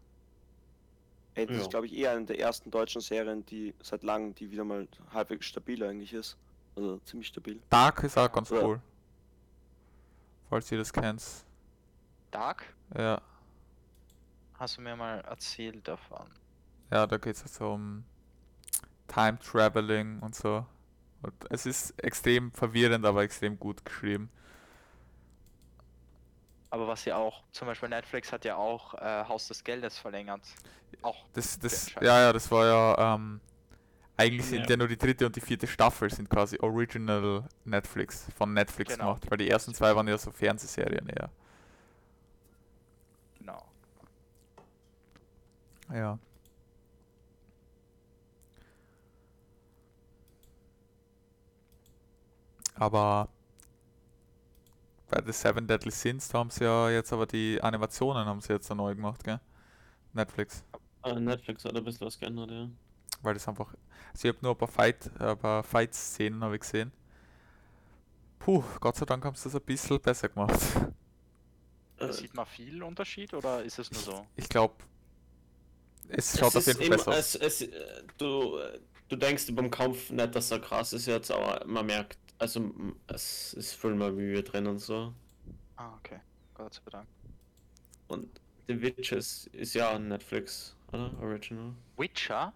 Ey, 1.35 1.47
das 1.47 1.57
Ja. 1.57 1.63
ist, 1.63 1.71
glaube 1.71 1.87
ich, 1.87 1.95
eher 1.97 2.13
eine 2.13 2.25
der 2.25 2.39
ersten 2.39 2.71
deutschen 2.71 3.01
Serien, 3.01 3.45
die 3.47 3.75
seit 3.83 4.05
langem, 4.05 4.35
die 4.35 4.51
wieder 4.51 4.65
mal 4.65 4.87
halbwegs 5.13 5.47
stabil 5.47 5.83
eigentlich 5.83 6.13
ist. 6.13 6.37
Also 6.77 6.99
ziemlich 7.01 7.29
stabil. 7.29 7.61
Dark 7.71 8.03
ist 8.05 8.17
auch 8.17 8.31
ganz 8.31 8.51
Ja. 8.51 8.63
cool. 8.63 8.81
Falls 10.49 10.71
ihr 10.71 10.79
das 10.79 10.93
kennt. 10.93 11.23
Dark? 12.31 12.65
Ja, 12.97 13.21
Hast 14.57 14.77
du 14.77 14.83
mir 14.83 14.95
mal 14.95 15.19
erzählt 15.23 15.87
davon? 15.89 16.27
ja, 16.93 17.07
da 17.09 17.17
geht 17.19 17.35
es 17.35 17.43
also 17.43 17.73
um 17.73 18.05
Time 19.09 19.37
Traveling 19.41 20.21
und 20.21 20.35
so. 20.37 20.65
Und 21.23 21.33
es 21.51 21.67
ist 21.67 21.91
extrem 22.03 22.53
verwirrend, 22.53 23.05
aber 23.05 23.23
extrem 23.25 23.59
gut 23.59 23.85
geschrieben. 23.85 24.31
Aber 26.75 26.89
was 26.89 27.05
ja 27.05 27.17
auch, 27.17 27.45
zum 27.53 27.69
Beispiel 27.69 27.89
Netflix 27.89 28.33
hat 28.33 28.45
ja 28.45 28.57
auch 28.57 28.95
äh, 28.95 29.25
Haus 29.29 29.47
des 29.47 29.63
Geldes 29.63 29.97
verlängert. 29.97 30.43
Auch 31.03 31.25
Das, 31.33 31.57
das, 31.57 31.93
ja, 32.01 32.21
ja, 32.21 32.33
das 32.33 32.51
war 32.51 32.67
ja, 32.67 33.15
ähm, 33.15 33.41
eigentlich 34.17 34.45
sind 34.47 34.63
Ja. 34.63 34.71
ja 34.71 34.77
nur 34.79 34.89
die 34.89 34.97
dritte 34.97 35.25
und 35.27 35.37
die 35.37 35.41
vierte 35.41 35.69
Staffel 35.69 36.11
sind 36.11 36.29
quasi 36.29 36.59
Original 36.61 37.45
Netflix, 37.65 38.27
von 38.37 38.53
Netflix 38.55 38.95
Genau. 38.95 39.15
gemacht, 39.15 39.31
weil 39.31 39.39
die 39.39 39.49
ersten 39.49 39.73
zwei 39.73 39.95
waren 39.95 40.09
ja 40.09 40.19
so 40.19 40.33
Fernsehserien 40.33 41.09
eher. 41.09 41.31
genau. 43.39 43.63
Ja. 45.93 46.19
Aber 52.77 53.29
bei 55.15 55.23
The 55.25 55.33
Seven 55.33 55.67
Deadly 55.67 55.91
Sins, 55.91 56.29
da 56.29 56.39
haben 56.39 56.51
sie 56.51 56.65
ja 56.65 56.91
jetzt 56.91 57.13
aber 57.13 57.27
die 57.27 57.61
Animationen 57.63 58.27
haben 58.27 58.41
sie 58.41 58.53
jetzt 58.53 58.69
neu 58.75 58.95
gemacht, 58.95 59.23
gell? 59.23 59.41
Netflix. 60.13 60.65
Äh, 61.05 61.21
Netflix 61.21 61.65
hat 61.65 61.77
ein 61.77 61.85
bisschen 61.85 62.07
was 62.07 62.19
geändert, 62.19 62.51
ja. 62.51 62.69
Weil 63.23 63.35
das 63.35 63.47
einfach. 63.47 63.73
Also 64.13 64.29
ich 64.29 64.35
habe 64.35 64.39
nur 64.43 64.53
ein 64.53 64.59
paar 64.59 64.69
Fight, 64.69 65.11
äh, 65.21 65.31
ein 65.31 65.39
paar 65.39 65.63
Fight-Szenen 65.63 66.43
habe 66.43 66.57
ich 66.57 66.63
gesehen. 66.63 66.93
Puh, 68.39 68.63
Gott 68.81 68.97
sei 68.97 69.07
Dank 69.07 69.25
haben 69.25 69.37
sie 69.37 69.45
das 69.45 69.55
ein 69.55 69.63
bisschen 69.63 70.01
besser 70.01 70.29
gemacht. 70.29 70.61
Äh, 71.99 72.13
Sieht 72.13 72.35
man 72.35 72.47
viel 72.47 72.83
Unterschied 72.83 73.33
oder 73.35 73.63
ist 73.63 73.79
es 73.79 73.91
nur 73.93 74.03
so? 74.03 74.27
Ich 74.35 74.49
glaube, 74.49 74.75
es 76.09 76.37
schaut 76.37 76.55
es 76.57 76.57
auf 76.57 76.67
jeden 76.67 76.81
Fall 76.81 76.97
besser 76.97 77.11
aus. 77.13 77.35
Es, 77.37 77.63
es, 77.63 77.63
äh, 77.63 78.03
du, 78.19 78.59
du 79.09 79.17
denkst 79.17 79.47
beim 79.53 79.71
Kampf 79.71 80.11
nicht, 80.11 80.35
dass 80.35 80.51
er 80.51 80.59
krass 80.59 80.93
ist 80.93 81.07
jetzt, 81.07 81.31
aber 81.31 81.65
man 81.67 81.87
merkt, 81.87 82.19
also 82.39 82.61
m- 82.61 82.97
es 83.07 83.55
ist 83.55 83.75
viel 83.75 83.95
mehr 83.95 84.11
Mühe 84.13 84.43
drin 84.43 84.67
und 84.67 84.79
so. 84.79 85.13
Ah, 85.77 85.95
okay. 85.99 86.21
Gott 86.55 86.75
sei 86.75 86.91
Dank. 86.91 87.07
Und 88.09 88.29
The 88.67 88.81
Witches 88.81 89.49
ist 89.53 89.75
ja 89.75 89.91
ein 89.91 90.09
Netflix, 90.09 90.75
oder? 90.93 91.13
Original. 91.21 91.73
Witcher? 91.97 92.53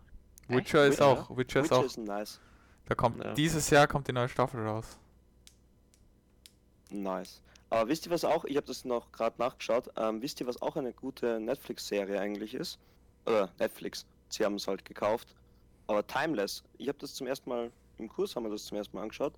Witcher 0.49 0.87
ist 0.87 0.95
Witcher? 1.01 1.07
auch, 1.07 1.37
Witcher 1.37 1.61
ist 1.61 1.65
Witcher 1.71 1.79
auch, 1.81 1.85
ist 1.85 1.99
nice. 1.99 2.41
da 2.87 2.95
kommt, 2.95 3.23
Ja. 3.23 3.35
dieses 3.35 3.69
Jahr 3.71 3.87
kommt 3.87 4.09
die 4.09 4.13
neue 4.13 4.29
Staffel 4.29 4.67
raus. 4.67 4.99
Nice. 6.91 7.43
Aber 7.71 7.89
wisst 7.89 8.07
ihr 8.07 8.13
was 8.13 8.25
auch? 8.25 8.45
Ich 8.47 8.57
habe 8.57 8.67
das 8.67 8.85
noch 8.85 9.13
gerade 9.13 9.37
nachgeschaut. 9.39 9.91
Ähm, 9.97 10.23
wisst 10.23 10.41
ihr 10.41 10.47
was 10.47 10.61
auch 10.63 10.77
eine 10.77 10.93
gute 10.93 11.39
Netflix-Serie 11.39 12.19
eigentlich 12.19 12.55
ist? 12.55 12.79
Oder 13.27 13.51
Netflix. 13.59 14.07
Sie 14.31 14.43
haben 14.45 14.55
es 14.55 14.67
halt 14.67 14.85
gekauft. 14.87 15.35
Aber 15.87 16.07
Timeless. 16.07 16.63
Ich 16.79 16.89
habe 16.89 16.99
das 16.99 17.15
zum 17.15 17.27
ersten 17.27 17.51
Mal 17.51 17.71
im 17.99 18.09
Kurs 18.09 18.35
haben 18.37 18.45
wir 18.45 18.51
das 18.51 18.65
zum 18.65 18.79
ersten 18.79 18.97
Mal 18.97 19.03
angeschaut. 19.03 19.35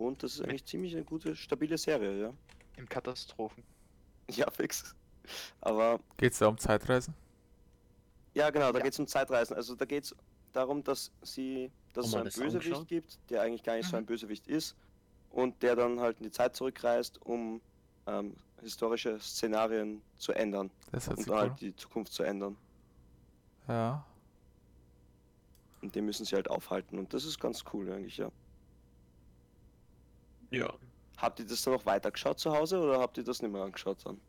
Und 0.00 0.22
das 0.22 0.36
ist 0.36 0.40
eigentlich 0.40 0.64
ziemlich 0.64 0.94
eine 0.94 1.04
gute, 1.04 1.36
stabile 1.36 1.76
Serie, 1.76 2.18
ja. 2.22 2.32
Im 2.76 2.88
Katastrophen. 2.88 3.62
Ja, 4.30 4.48
fix. 4.50 4.94
Aber 5.60 5.98
Geht 6.16 6.32
es 6.32 6.38
da 6.38 6.46
um 6.46 6.56
Zeitreisen? 6.56 7.12
ja, 8.32 8.48
genau, 8.50 8.70
da 8.70 8.78
Ja. 8.78 8.84
geht 8.84 8.92
es 8.92 8.98
um 9.00 9.06
Zeitreisen. 9.08 9.56
Also 9.56 9.74
da 9.74 9.84
geht 9.84 10.04
es 10.04 10.14
darum, 10.52 10.82
dass 10.84 11.10
sie, 11.22 11.70
dass 11.92 12.06
es 12.06 12.12
so 12.12 12.16
einen 12.18 12.26
das 12.26 12.36
Bösewicht 12.36 12.66
angeschaut? 12.68 12.88
gibt, 12.88 13.18
der 13.28 13.42
eigentlich 13.42 13.62
gar 13.64 13.74
nicht 13.76 13.86
so 13.88 13.96
Mhm. 13.96 14.02
ein 14.04 14.06
Bösewicht 14.06 14.46
ist. 14.46 14.76
Und 15.30 15.60
der 15.62 15.74
dann 15.76 15.98
halt 16.00 16.18
in 16.18 16.24
die 16.24 16.30
Zeit 16.30 16.54
zurückreist, 16.56 17.20
um 17.26 17.60
ähm, 18.06 18.34
historische 18.62 19.18
Szenarien 19.20 20.00
zu 20.16 20.32
ändern. 20.32 20.70
Das 20.92 21.08
und 21.08 21.18
dann 21.26 21.28
cool. 21.28 21.36
halt 21.40 21.60
die 21.60 21.74
Zukunft 21.76 22.12
zu 22.12 22.22
ändern. 22.22 22.56
Ja. 23.68 24.04
Und 25.82 25.94
den 25.94 26.04
müssen 26.06 26.24
sie 26.24 26.36
halt 26.36 26.48
aufhalten. 26.48 26.98
Und 26.98 27.12
das 27.12 27.24
ist 27.24 27.38
ganz 27.40 27.64
cool 27.72 27.90
eigentlich, 27.92 28.16
ja. 28.16 28.30
Ja. 30.50 30.72
Habt 31.18 31.38
ihr 31.38 31.46
das 31.46 31.62
dann 31.62 31.74
noch 31.74 31.84
weitergeschaut 31.86 32.38
zu 32.38 32.50
Hause 32.52 32.80
oder 32.80 32.98
habt 33.00 33.16
ihr 33.18 33.24
das 33.24 33.42
nicht 33.42 33.52
mehr 33.52 33.62
angeschaut 33.62 33.98
dann? 34.04 34.20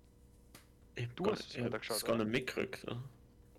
Ich 0.95 1.05
hab 1.05 1.15
Du 1.15 1.23
gar 1.23 1.31
hast 1.33 1.39
nicht- 1.39 1.49
es 1.51 1.55
ich 1.57 1.63
weitergeschaut, 1.63 1.95
das 1.97 2.05
gar 2.05 2.17
nicht 2.17 2.27
mitgekriegt. 2.29 2.85
Ja. 2.87 2.97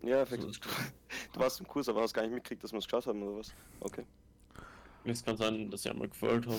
Ja, 0.09 0.27
fix. 0.27 0.45
Also, 0.45 0.61
Du 1.33 1.41
warst 1.41 1.61
im 1.61 1.67
Kurs, 1.69 1.89
aber 1.89 2.03
hast 2.03 2.13
gar 2.13 2.23
nicht 2.23 2.33
mitgekriegt, 2.35 2.63
dass 2.65 2.73
wir 2.73 2.79
es 2.79 2.85
geschaut 2.87 3.07
haben 3.07 3.23
oder 3.23 3.39
was? 3.39 3.53
Okay. 3.81 4.05
Es 5.05 5.25
kann 5.25 5.37
sein, 5.37 5.71
dass 5.71 5.85
ich 5.85 5.91
einmal 5.91 6.09
gefällt 6.09 6.47
habe. 6.47 6.59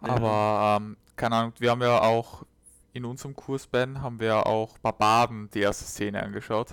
Aber, 0.00 0.78
ähm, 0.80 0.96
keine 1.16 1.36
Ahnung, 1.36 1.52
wir 1.58 1.70
haben 1.70 1.82
ja 1.82 2.00
auch 2.00 2.44
in 2.92 3.04
unserem 3.04 3.36
Kurs, 3.36 3.66
Ben, 3.66 4.00
haben 4.00 4.18
wir 4.18 4.46
auch 4.46 4.78
Barbaden 4.78 5.50
die 5.50 5.60
erste 5.60 5.84
Szene 5.84 6.22
angeschaut. 6.22 6.68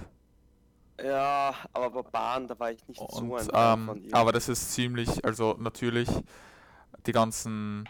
Ja, 1.04 1.54
aber 1.74 1.92
bei 1.92 2.10
Bahn, 2.10 2.48
da 2.48 2.58
war 2.58 2.72
ich 2.72 2.88
nicht 2.88 3.00
so 3.00 3.06
Und, 3.06 3.32
ein 3.32 3.46
Fan 3.50 3.86
von 3.86 3.98
ähm, 3.98 4.04
ihm. 4.06 4.14
aber 4.14 4.32
das 4.32 4.50
ist 4.50 4.72
ziemlich, 4.72 5.24
also 5.24 5.56
natürlich 5.60 6.10
die 7.08 7.14
ganzen, 7.14 7.88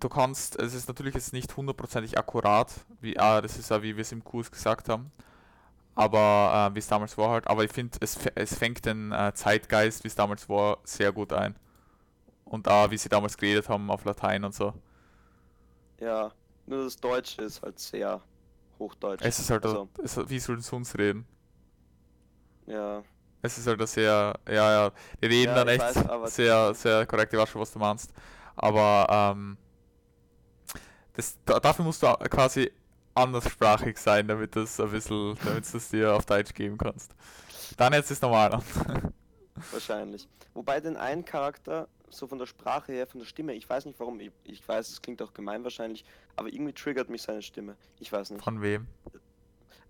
du 0.00 0.08
kannst, 0.08 0.58
es 0.58 0.74
ist 0.74 0.88
natürlich 0.88 1.14
jetzt 1.14 1.32
nicht 1.32 1.56
hundertprozentig 1.56 2.18
akkurat, 2.18 2.72
wie, 3.00 3.18
ah, 3.18 3.40
das 3.40 3.58
ist 3.58 3.70
ja 3.70 3.82
wie 3.82 3.96
wir 3.96 4.02
es 4.02 4.12
im 4.12 4.24
Kurs 4.24 4.50
gesagt 4.50 4.88
haben, 4.88 5.10
aber 5.94 6.70
äh, 6.70 6.74
wie 6.74 6.78
es 6.78 6.86
damals 6.86 7.18
war 7.18 7.30
halt, 7.30 7.46
aber 7.48 7.64
ich 7.64 7.72
finde, 7.72 7.98
es, 8.00 8.18
es 8.34 8.54
fängt 8.54 8.84
den 8.86 9.12
äh, 9.12 9.32
Zeitgeist, 9.34 10.04
wie 10.04 10.08
es 10.08 10.14
damals 10.14 10.48
war, 10.48 10.78
sehr 10.84 11.12
gut 11.12 11.32
ein. 11.32 11.56
Und 12.44 12.68
auch, 12.68 12.90
wie 12.90 12.98
sie 12.98 13.08
damals 13.08 13.36
geredet 13.36 13.68
haben 13.68 13.90
auf 13.90 14.04
Latein 14.04 14.44
und 14.44 14.54
so. 14.54 14.74
Ja, 16.00 16.32
Nur 16.66 16.84
das 16.84 16.96
Deutsche 16.98 17.42
ist 17.42 17.62
halt 17.62 17.78
sehr 17.78 18.20
hochdeutsch. 18.78 19.22
Es 19.22 19.38
ist 19.38 19.50
halt, 19.50 19.64
also, 19.64 19.88
es, 20.02 20.18
wie 20.28 20.38
sollen 20.38 20.60
sie 20.60 20.76
uns 20.76 20.96
reden? 20.98 21.26
ja. 22.66 23.02
Es 23.42 23.58
ist 23.58 23.66
halt 23.66 23.80
ein 23.80 23.86
sehr, 23.86 24.34
ja, 24.48 24.54
ja, 24.72 24.92
die 25.20 25.26
reden 25.26 25.54
Ja, 25.54 25.64
dann 25.64 25.68
echt 25.68 25.80
weiß, 25.80 26.34
sehr, 26.34 26.74
sehr 26.74 27.06
korrekt, 27.06 27.32
ich 27.32 27.38
weiß 27.38 27.48
schon, 27.48 27.60
was 27.60 27.72
du 27.72 27.78
meinst. 27.78 28.12
Aber, 28.54 29.06
ähm, 29.10 29.56
das, 31.14 31.36
da, 31.44 31.60
dafür 31.60 31.84
musst 31.84 32.02
du 32.02 32.06
quasi 32.30 32.70
anderssprachig 33.14 33.98
sein, 33.98 34.26
damit 34.28 34.56
das 34.56 34.80
ein 34.80 34.90
bisschen, 34.90 35.36
damit 35.44 35.70
du 35.72 35.76
es 35.76 35.88
dir 35.88 36.14
auf 36.14 36.24
Deutsch 36.24 36.54
geben 36.54 36.78
kannst. 36.78 37.14
Dann 37.76 37.92
jetzt 37.92 38.10
ist 38.10 38.22
normal 38.22 38.52
an. 38.54 38.62
Wahrscheinlich. 39.70 40.28
Wobei 40.54 40.80
den 40.80 40.96
einen 40.96 41.24
Charakter, 41.24 41.88
so 42.08 42.26
von 42.26 42.38
der 42.38 42.46
Sprache 42.46 42.92
her, 42.92 43.06
von 43.06 43.20
der 43.20 43.26
Stimme, 43.26 43.54
ich 43.54 43.68
weiß 43.68 43.86
nicht 43.86 43.98
warum, 44.00 44.20
ich, 44.20 44.32
ich 44.44 44.66
weiß, 44.66 44.88
es 44.90 45.02
klingt 45.02 45.22
auch 45.22 45.32
gemein 45.32 45.64
wahrscheinlich, 45.64 46.04
aber 46.36 46.52
irgendwie 46.52 46.72
triggert 46.72 47.08
mich 47.08 47.22
seine 47.22 47.42
Stimme. 47.42 47.76
Ich 48.00 48.12
weiß 48.12 48.30
nicht. 48.30 48.44
Von 48.44 48.62
wem? 48.62 48.86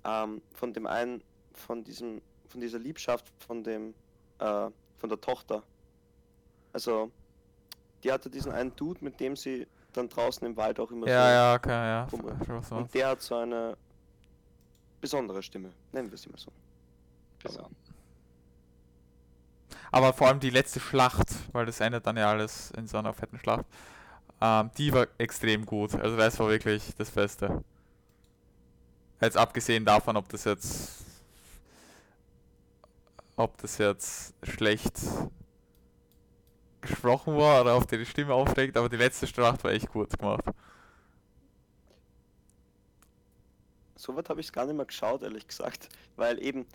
Ähm, 0.04 0.42
von 0.54 0.72
dem 0.72 0.86
einen, 0.86 1.22
von 1.52 1.84
diesem, 1.84 2.22
von 2.52 2.60
dieser 2.60 2.78
Liebschaft, 2.78 3.32
von 3.46 3.64
dem, 3.64 3.94
äh, 4.38 4.70
von 4.98 5.08
der 5.08 5.20
Tochter. 5.20 5.62
Also, 6.72 7.10
die 8.04 8.12
hatte 8.12 8.30
diesen 8.30 8.52
einen 8.52 8.74
Dude, 8.76 9.02
mit 9.04 9.18
dem 9.18 9.36
sie 9.36 9.66
dann 9.92 10.08
draußen 10.08 10.46
im 10.46 10.56
Wald 10.56 10.78
auch 10.80 10.90
immer 10.90 11.06
Ja, 11.08 11.26
so. 11.26 11.32
ja, 11.32 11.54
okay, 11.54 11.70
ja. 11.70 12.76
Und 12.76 12.94
der 12.94 13.08
hat 13.08 13.22
so 13.22 13.36
eine 13.36 13.76
besondere 15.00 15.42
Stimme, 15.42 15.72
nennen 15.92 16.10
wir 16.10 16.14
es 16.14 16.26
immer 16.26 16.38
so. 16.38 16.50
Aber 19.90 20.12
vor 20.12 20.28
allem 20.28 20.40
die 20.40 20.50
letzte 20.50 20.80
Schlacht, 20.80 21.28
weil 21.52 21.66
das 21.66 21.80
endet 21.80 22.06
dann 22.06 22.16
ja 22.16 22.30
alles 22.30 22.70
in 22.72 22.86
so 22.86 22.96
einer 22.98 23.12
fetten 23.12 23.38
Schlacht, 23.38 23.66
ähm, 24.40 24.70
die 24.78 24.92
war 24.92 25.06
extrem 25.18 25.66
gut. 25.66 25.94
Also 25.94 26.16
das 26.16 26.38
war 26.38 26.48
wirklich 26.48 26.94
das 26.96 27.10
Beste. 27.10 27.62
Jetzt 29.20 29.36
abgesehen 29.36 29.84
davon, 29.84 30.16
ob 30.16 30.28
das 30.30 30.44
jetzt 30.44 31.11
ob 33.36 33.56
das 33.58 33.78
jetzt 33.78 34.34
schlecht 34.42 34.94
gesprochen 36.80 37.36
war 37.36 37.60
oder 37.62 37.76
ob 37.76 37.86
die 37.88 37.98
die 37.98 38.06
Stimme 38.06 38.34
aufregt, 38.34 38.76
aber 38.76 38.88
die 38.88 38.96
letzte 38.96 39.26
Schlacht 39.26 39.62
war 39.64 39.70
echt 39.72 39.90
gut 39.92 40.18
gemacht. 40.18 40.44
So 43.96 44.16
weit 44.16 44.28
habe 44.28 44.40
ich 44.40 44.46
es 44.46 44.52
gar 44.52 44.66
nicht 44.66 44.76
mehr 44.76 44.86
geschaut, 44.86 45.22
ehrlich 45.22 45.46
gesagt. 45.46 45.88
Weil 46.16 46.42
eben, 46.42 46.66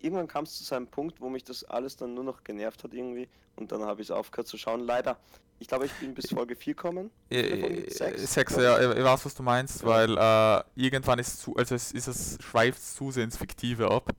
irgendwann 0.00 0.26
kam 0.26 0.44
es 0.44 0.56
zu 0.56 0.64
seinem 0.64 0.86
Punkt, 0.86 1.20
wo 1.20 1.28
mich 1.28 1.44
das 1.44 1.64
alles 1.64 1.96
dann 1.96 2.14
nur 2.14 2.24
noch 2.24 2.42
genervt 2.44 2.82
hat 2.82 2.94
irgendwie. 2.94 3.28
Und 3.56 3.72
dann 3.72 3.82
habe 3.82 4.00
ich 4.00 4.06
es 4.08 4.10
aufgehört 4.10 4.46
zu 4.46 4.56
schauen. 4.56 4.80
Leider. 4.80 5.18
Ich 5.58 5.68
glaube, 5.68 5.84
ich 5.84 5.92
bin 5.92 6.14
bis 6.14 6.30
Folge 6.30 6.56
4 6.56 6.74
gekommen. 6.74 7.10
Äh, 7.28 7.60
Folge 7.60 7.90
sechs, 7.90 8.32
Sechs, 8.32 8.54
glaub 8.54 8.64
ja, 8.64 8.90
ich. 8.92 8.96
ich 8.98 9.04
weiß, 9.04 9.26
was 9.26 9.34
du 9.34 9.42
meinst, 9.42 9.82
Ja. 9.82 9.86
weil 9.88 10.16
äh, 10.16 10.82
irgendwann 10.82 11.18
ist 11.18 11.40
zu, 11.42 11.54
also 11.56 11.74
es 11.74 11.92
ist 11.92 12.06
es 12.06 12.38
schweift 12.42 12.82
zu 12.82 13.10
sehr 13.10 13.24
ins 13.24 13.36
Fiktive 13.36 13.90
ab. 13.90 14.10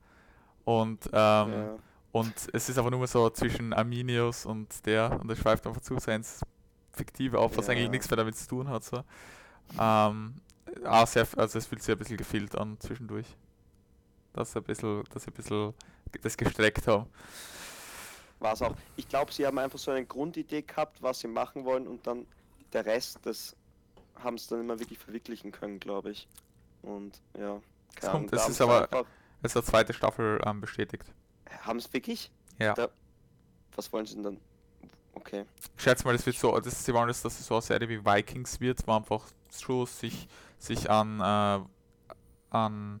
Und 0.64 1.04
ähm, 1.06 1.10
Ja. 1.12 1.76
Und 2.12 2.34
es 2.52 2.68
ist 2.68 2.76
aber 2.76 2.90
nur 2.90 3.06
so 3.06 3.30
zwischen 3.30 3.72
Arminius 3.72 4.44
und 4.44 4.84
der 4.84 5.18
und 5.18 5.30
es 5.30 5.38
schweift 5.38 5.66
einfach 5.66 5.80
zu 5.80 5.98
sehr 5.98 6.16
ins 6.16 6.42
Fiktive 6.92 7.38
auf, 7.38 7.56
was 7.56 7.70
eigentlich 7.70 7.84
Ja. 7.86 7.90
nichts 7.90 8.10
mehr 8.10 8.18
damit 8.18 8.36
zu 8.36 8.46
tun 8.46 8.68
hat. 8.68 8.84
So. 8.84 9.02
Ähm, 9.80 10.34
ah, 10.84 11.06
sehr, 11.06 11.26
also 11.38 11.58
es 11.58 11.66
fühlt 11.66 11.82
sich 11.82 11.90
ein 11.94 11.98
bisschen 11.98 12.18
gefehlt 12.18 12.54
an 12.54 12.78
zwischendurch. 12.80 13.26
Dass 14.34 14.52
sie 14.52 14.58
ein 14.58 14.64
bisschen, 14.64 15.02
dass 15.10 15.22
sie 15.24 15.30
ein 15.30 15.34
bisschen 15.34 15.72
das 16.20 16.36
gestreckt 16.36 16.86
haben. 16.86 17.06
War 18.40 18.52
es 18.52 18.60
auch. 18.60 18.74
Ich 18.96 19.08
glaube, 19.08 19.32
sie 19.32 19.46
haben 19.46 19.58
einfach 19.58 19.78
so 19.78 19.90
eine 19.90 20.04
Grundidee 20.04 20.60
gehabt, 20.62 21.02
was 21.02 21.20
sie 21.20 21.28
machen 21.28 21.64
wollen 21.64 21.86
und 21.86 22.06
dann 22.06 22.26
der 22.74 22.84
Rest, 22.84 23.20
das 23.22 23.56
haben 24.22 24.36
sie 24.36 24.50
dann 24.50 24.60
immer 24.60 24.78
wirklich 24.78 24.98
verwirklichen 24.98 25.50
können, 25.50 25.80
glaube 25.80 26.10
ich. 26.10 26.28
Und 26.82 27.20
ja, 27.38 27.58
keine 27.94 28.12
kommt- 28.12 28.32
da 28.32 28.36
es 28.36 28.42
haben 28.42 28.50
ist 28.50 28.60
aber- 28.60 29.06
ist 29.42 29.56
eine 29.56 29.64
zweite 29.64 29.92
Staffel 29.92 30.40
ähm, 30.44 30.60
bestätigt. 30.60 31.04
Haben 31.62 31.78
es 31.78 31.92
wirklich? 31.92 32.30
Ja. 32.58 32.74
Da, 32.74 32.88
was 33.74 33.92
wollen 33.92 34.06
sie 34.06 34.14
denn 34.14 34.24
dann? 34.24 34.40
Okay. 35.14 35.44
Ich 35.76 35.82
schätze 35.82 36.04
mal, 36.04 36.12
das 36.12 36.24
wird 36.24 36.36
so, 36.36 36.58
das, 36.58 36.84
sie 36.84 36.94
wollen, 36.94 37.08
dass 37.08 37.22
das 37.22 37.44
so 37.44 37.54
eine 37.54 37.62
Serie 37.62 37.88
wie 37.88 38.04
Vikings 38.04 38.60
wird, 38.60 38.86
wo 38.86 38.92
einfach 38.92 39.26
schon 39.52 39.86
sich, 39.86 40.28
sich 40.58 40.90
an, 40.90 41.20
äh, 41.20 41.64
an 42.50 43.00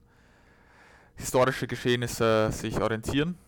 historische 1.16 1.66
Geschehnisse 1.66 2.50
sich 2.52 2.80
orientieren, 2.80 3.38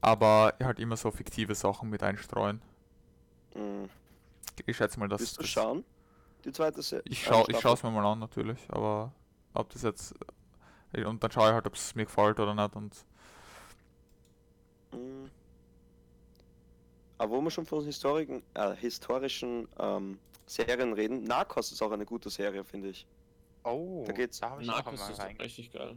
aber 0.00 0.54
halt 0.62 0.80
immer 0.80 0.96
so 0.96 1.10
fiktive 1.10 1.54
Sachen 1.54 1.90
mit 1.90 2.02
einstreuen. 2.02 2.60
Hm. 3.52 3.88
Ich 4.66 4.76
schätze 4.76 4.98
mal, 4.98 5.08
dass 5.08 5.20
Willst 5.20 5.38
du 5.38 5.42
das, 5.42 5.50
schauen? 5.50 5.84
Die 6.44 6.52
zweite 6.52 6.82
Se 6.82 7.02
ich 7.04 7.22
schaue 7.24 7.46
es 7.50 7.82
mir 7.82 7.90
mal 7.90 8.04
an 8.04 8.18
natürlich, 8.18 8.60
aber 8.68 9.12
ob 9.54 9.70
das 9.70 9.82
jetzt 9.82 10.14
und 11.04 11.22
dann 11.22 11.30
schaue 11.30 11.48
ich 11.48 11.54
halt, 11.54 11.66
ob 11.66 11.74
es 11.74 11.94
mir 11.94 12.04
gefällt 12.04 12.38
oder 12.40 12.54
nicht 12.54 12.76
und 12.76 13.04
Mm. 14.92 15.26
Aber 17.18 17.32
wo 17.32 17.40
wir 17.40 17.50
schon 17.50 17.66
von 17.66 17.84
historischen, 17.84 18.42
äh, 18.54 18.74
historischen 18.76 19.66
ähm, 19.78 20.18
Serien 20.46 20.92
reden, 20.92 21.24
Narcos 21.24 21.72
ist 21.72 21.82
auch 21.82 21.90
eine 21.90 22.04
gute 22.04 22.30
Serie, 22.30 22.62
finde 22.64 22.90
ich. 22.90 23.06
Oh, 23.64 24.04
Da 24.06 24.12
geht's- 24.12 24.38
da 24.40 24.50
habe 24.50 24.62
ich 24.62 24.70
auch 24.70 24.74
Narcos 24.76 25.08
ist 25.10 25.18
rein. 25.20 25.36
richtig 25.38 25.72
geil. 25.72 25.96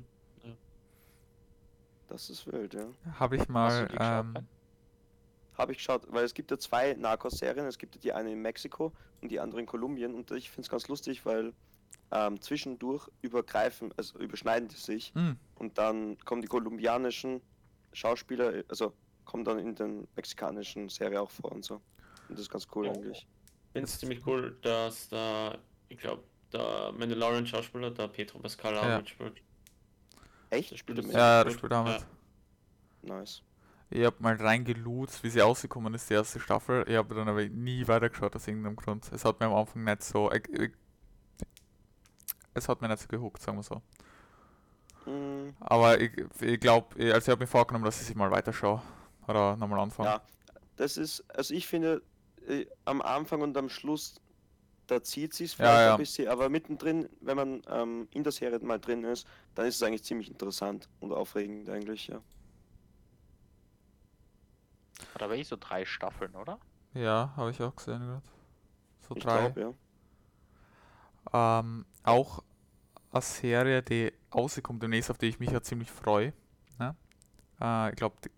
Das 2.07 2.29
ist 2.29 2.47
wild, 2.47 2.73
ja. 2.73 2.85
habe 3.19 3.35
ich 3.35 3.47
mal 3.49 3.87
ähm, 3.99 4.33
Ben? 4.33 4.47
Habe 5.57 5.73
ich 5.73 5.79
geschaut, 5.79 6.03
weil 6.09 6.23
es 6.23 6.33
gibt 6.33 6.49
ja 6.51 6.57
zwei 6.57 6.93
Narcos-Serien. 6.93 7.65
Es 7.65 7.77
gibt 7.77 7.95
ja 7.95 8.01
die 8.01 8.13
eine 8.13 8.31
in 8.31 8.41
Mexiko 8.41 8.93
und 9.21 9.29
die 9.29 9.39
andere 9.39 9.59
in 9.59 9.65
Kolumbien. 9.65 10.15
Und 10.15 10.31
ich 10.31 10.49
finde 10.49 10.61
es 10.61 10.69
ganz 10.69 10.87
lustig, 10.87 11.25
weil 11.25 11.51
ähm, 12.11 12.41
zwischendurch 12.41 13.07
übergreifen, 13.21 13.93
also 13.97 14.17
überschneiden 14.19 14.67
die 14.69 14.75
sich. 14.75 15.13
mh, 15.15 15.35
Und 15.55 15.77
dann 15.77 16.17
kommen 16.19 16.41
die 16.41 16.47
kolumbianischen 16.47 17.41
Schauspieler, 17.93 18.63
also 18.69 18.93
kommen 19.25 19.43
dann 19.43 19.59
in 19.59 19.75
den 19.75 20.07
mexikanischen 20.15 20.87
Serie 20.89 21.21
auch 21.21 21.29
vor 21.29 21.51
und 21.51 21.65
so. 21.65 21.75
Und 21.75 21.83
das 22.29 22.39
ist 22.41 22.49
ganz 22.49 22.67
cool 22.75 22.87
Oh. 22.87 22.93
eigentlich. 22.93 23.27
Ich 23.67 23.71
finde 23.73 23.87
es 23.87 23.99
ziemlich 23.99 24.25
cool, 24.25 24.57
dass 24.61 25.09
da, 25.09 25.57
ich 25.89 25.97
glaube, 25.97 26.23
der 26.53 26.93
Mandalorian-Schauspieler, 26.97 27.91
der 27.91 28.07
Petro 28.07 28.39
Pascal 28.39 28.77
auch 28.77 28.83
Ja. 28.83 28.97
mitspielt. 28.97 29.41
Echt? 30.49 30.71
Der 30.71 30.77
spielt 30.77 31.05
ja, 31.11 31.43
das 31.43 31.53
spielt 31.53 31.73
auch 31.73 31.83
mit. 31.83 32.05
Ja. 33.03 33.15
Nice. 33.15 33.41
Ich 33.89 34.03
habe 34.05 34.15
mal 34.19 34.35
reingeloots, 34.35 35.23
wie 35.23 35.29
sie 35.29 35.39
rausgekommen 35.39 35.93
ist, 35.93 36.09
die 36.09 36.13
erste 36.13 36.39
Staffel. 36.39 36.83
Ich 36.87 36.95
habe 36.95 37.15
dann 37.15 37.27
aber 37.29 37.45
nie 37.47 37.87
weitergeschaut 37.87 38.35
aus 38.35 38.47
irgendeinem 38.47 38.75
Grund. 38.75 39.09
Es 39.13 39.23
hat 39.23 39.39
mir 39.39 39.45
am 39.47 39.53
Anfang 39.55 39.83
nicht 39.83 40.03
so. 40.03 40.31
Ich, 40.31 40.47
ich, 40.49 40.71
es 42.57 42.69
hat 42.69 42.81
mir 42.81 42.87
nicht 42.89 43.01
so 43.01 43.07
gehuckt, 43.07 43.41
sagen 43.41 43.57
wir 43.57 43.63
so. 43.63 43.81
Mm, 45.05 45.55
Aber 45.59 45.99
ich, 45.99 46.11
ich 46.41 46.59
glaube, 46.59 46.95
also 47.13 47.17
ich 47.17 47.29
habe 47.29 47.41
mir 47.41 47.47
vorgenommen, 47.47 47.85
dass 47.85 48.01
ich 48.01 48.07
sie 48.07 48.15
mal 48.15 48.31
weiterschaue. 48.31 48.81
Oder 49.27 49.55
nochmal 49.57 49.79
anfangen. 49.79 50.13
Ja, 50.13 50.21
das 50.77 50.97
ist, 50.97 51.23
also 51.35 51.53
ich 51.53 51.67
finde, 51.67 52.01
äh, 52.47 52.65
am 52.85 53.01
Anfang 53.01 53.41
und 53.41 53.57
am 53.57 53.69
Schluss, 53.69 54.15
da 54.87 55.03
zieht 55.03 55.33
sich 55.33 55.55
vielleicht 55.55 55.81
Ja, 55.81 55.81
ja. 55.83 55.95
ein 55.95 55.97
bisschen, 55.97 56.27
aber 56.29 56.49
mittendrin, 56.49 57.09
wenn 57.21 57.37
man 57.37 57.61
ähm, 57.69 58.07
in 58.11 58.23
der 58.23 58.31
Serie 58.33 58.59
mal 58.59 58.79
drin 58.79 59.03
ist, 59.03 59.27
dann 59.55 59.65
ist 59.67 59.75
es 59.77 59.83
eigentlich 59.83 60.03
ziemlich 60.03 60.29
interessant 60.31 60.89
und 60.99 61.13
aufregend 61.13 61.69
eigentlich, 61.69 62.07
ja. 62.07 62.21
Hat 65.13 65.21
aber 65.23 65.35
eh 65.35 65.43
so 65.43 65.57
drei 65.59 65.85
Staffeln, 65.85 66.33
oder? 66.35 66.59
Ja, 66.93 67.33
habe 67.37 67.51
ich 67.51 67.61
auch 67.61 67.75
gesehen 67.75 67.99
gerade. 68.01 68.23
So 69.07 69.15
Ich 69.15 69.23
drei. 69.23 69.53
glaube, 69.53 69.61
ja. 69.61 71.59
Ähm, 71.59 71.85
auch 72.03 72.43
eine 73.11 73.21
Serie, 73.21 73.81
die 73.81 74.13
rauskommt 74.33 74.81
demnächst, 74.83 75.09
auf 75.09 75.17
die 75.17 75.27
ich 75.27 75.39
mich 75.39 75.51
ja 75.51 75.61
ziemlich 75.61 75.91
freue. 75.91 76.33
Ne? 76.79 76.95
Äh, 77.61 77.89
ich 77.89 77.95
glaube, 77.95 78.15
die, 78.23 78.29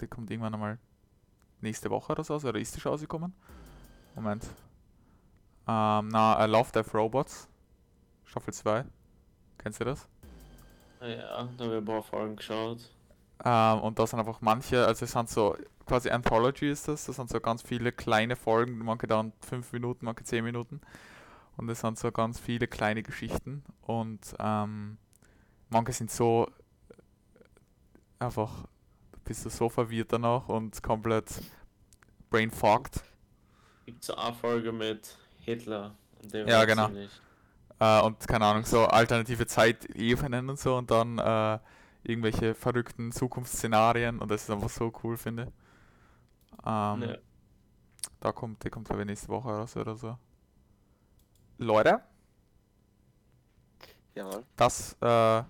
die 0.00 0.06
kommt 0.06 0.30
irgendwann 0.30 0.54
einmal 0.54 0.78
nächste 1.60 1.90
Woche 1.90 2.12
oder 2.12 2.24
so, 2.24 2.34
also, 2.34 2.48
oder 2.48 2.58
ist 2.58 2.74
die 2.76 2.80
schon 2.80 2.92
rausgekommen? 2.92 3.34
Moment. 4.14 4.44
Ähm, 5.68 6.08
na, 6.08 6.44
I 6.44 6.48
Love 6.48 6.72
Death 6.72 6.94
Robots. 6.94 7.48
Staffel 8.24 8.54
2. 8.54 8.84
Kennst 9.58 9.80
du 9.80 9.84
das? 9.84 10.08
Ja, 11.00 11.16
da 11.16 11.38
haben 11.38 11.58
wir 11.58 11.78
ein 11.78 11.84
paar 11.84 12.02
Folgen 12.02 12.36
geschaut. 12.36 12.90
Ähm, 13.44 13.80
und 13.80 13.98
da 13.98 14.06
sind 14.06 14.18
einfach 14.18 14.40
manche, 14.40 14.86
also 14.86 15.04
es 15.04 15.12
sind 15.12 15.28
so, 15.28 15.56
quasi 15.86 16.10
Anthology 16.10 16.70
ist 16.70 16.88
das, 16.88 17.04
das 17.04 17.16
sind 17.16 17.28
so 17.28 17.40
ganz 17.40 17.62
viele 17.62 17.92
kleine 17.92 18.36
Folgen, 18.36 18.78
manche 18.78 19.06
dauern 19.06 19.32
5 19.40 19.72
Minuten, 19.72 20.06
manche 20.06 20.24
10 20.24 20.44
Minuten. 20.44 20.80
Und 21.56 21.68
es 21.70 21.80
sind 21.80 21.98
so 21.98 22.12
ganz 22.12 22.38
viele 22.38 22.66
kleine 22.68 23.02
Geschichten 23.02 23.64
und 23.82 24.34
ähm, 24.38 24.98
manche 25.70 25.92
sind 25.92 26.10
so 26.10 26.50
äh, 26.90 28.24
einfach, 28.24 28.66
bist 29.24 29.44
du 29.44 29.48
so 29.50 29.68
verwirrt 29.68 30.12
danach 30.12 30.48
und 30.48 30.82
komplett 30.82 31.40
brain 32.28 32.50
fogged. 32.50 33.02
Gibt 33.86 34.04
so 34.04 34.14
eine 34.16 34.34
Folge 34.34 34.72
mit 34.72 35.16
Hitler. 35.40 35.94
und 36.22 36.32
der 36.34 36.46
Ja, 36.46 36.64
genau. 36.64 36.90
Äh, 37.78 38.00
und 38.02 38.26
keine 38.26 38.44
Ahnung, 38.46 38.64
so 38.64 38.84
alternative 38.84 39.46
Zeitebenen 39.46 40.50
und 40.50 40.58
so 40.58 40.76
und 40.76 40.90
dann 40.90 41.18
äh, 41.18 41.58
irgendwelche 42.02 42.54
verrückten 42.54 43.12
Zukunftsszenarien 43.12 44.18
und 44.18 44.30
das 44.30 44.42
ist 44.44 44.50
einfach 44.50 44.70
so 44.70 44.92
cool, 45.02 45.16
finde 45.16 45.44
ich. 45.44 45.48
Ähm, 46.66 47.02
Ja. 47.02 47.16
Da 48.20 48.32
kommt, 48.32 48.62
der 48.64 48.70
kommt 48.70 48.86
glaube 48.88 49.02
ich 49.02 49.06
nächste 49.08 49.28
Woche 49.28 49.48
raus 49.48 49.76
oder 49.76 49.96
so. 49.96 50.18
Leute, 51.58 52.00
Ja. 54.14 54.30
das 54.56 54.96
äh, 55.00 55.42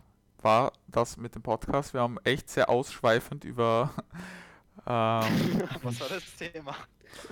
war 0.42 0.72
das 0.88 1.16
mit 1.16 1.34
dem 1.34 1.42
Podcast. 1.42 1.94
Wir 1.94 2.00
haben 2.00 2.18
echt 2.24 2.48
sehr 2.50 2.68
ausschweifend 2.68 3.44
über, 3.44 3.90
ähm, 4.86 5.62
Was 5.82 6.00
war 6.00 6.08
das 6.08 6.24
Thema? 6.36 6.74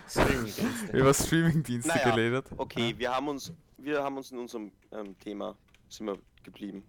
Streaming-Dienste. 0.09 0.97
über 0.97 1.13
Streamingdienste 1.15 1.89
Naja, 1.89 2.11
geredet. 2.11 2.47
Okay, 2.57 2.95
wir 2.97 3.15
haben 3.15 3.29
uns, 3.29 3.53
wir 3.79 4.03
haben 4.03 4.17
uns 4.17 4.31
in 4.31 4.39
unserem 4.39 4.73
ähm, 4.93 5.19
Thema 5.19 5.57
sind 5.89 6.07
wir 6.07 6.19
geblieben. 6.43 6.85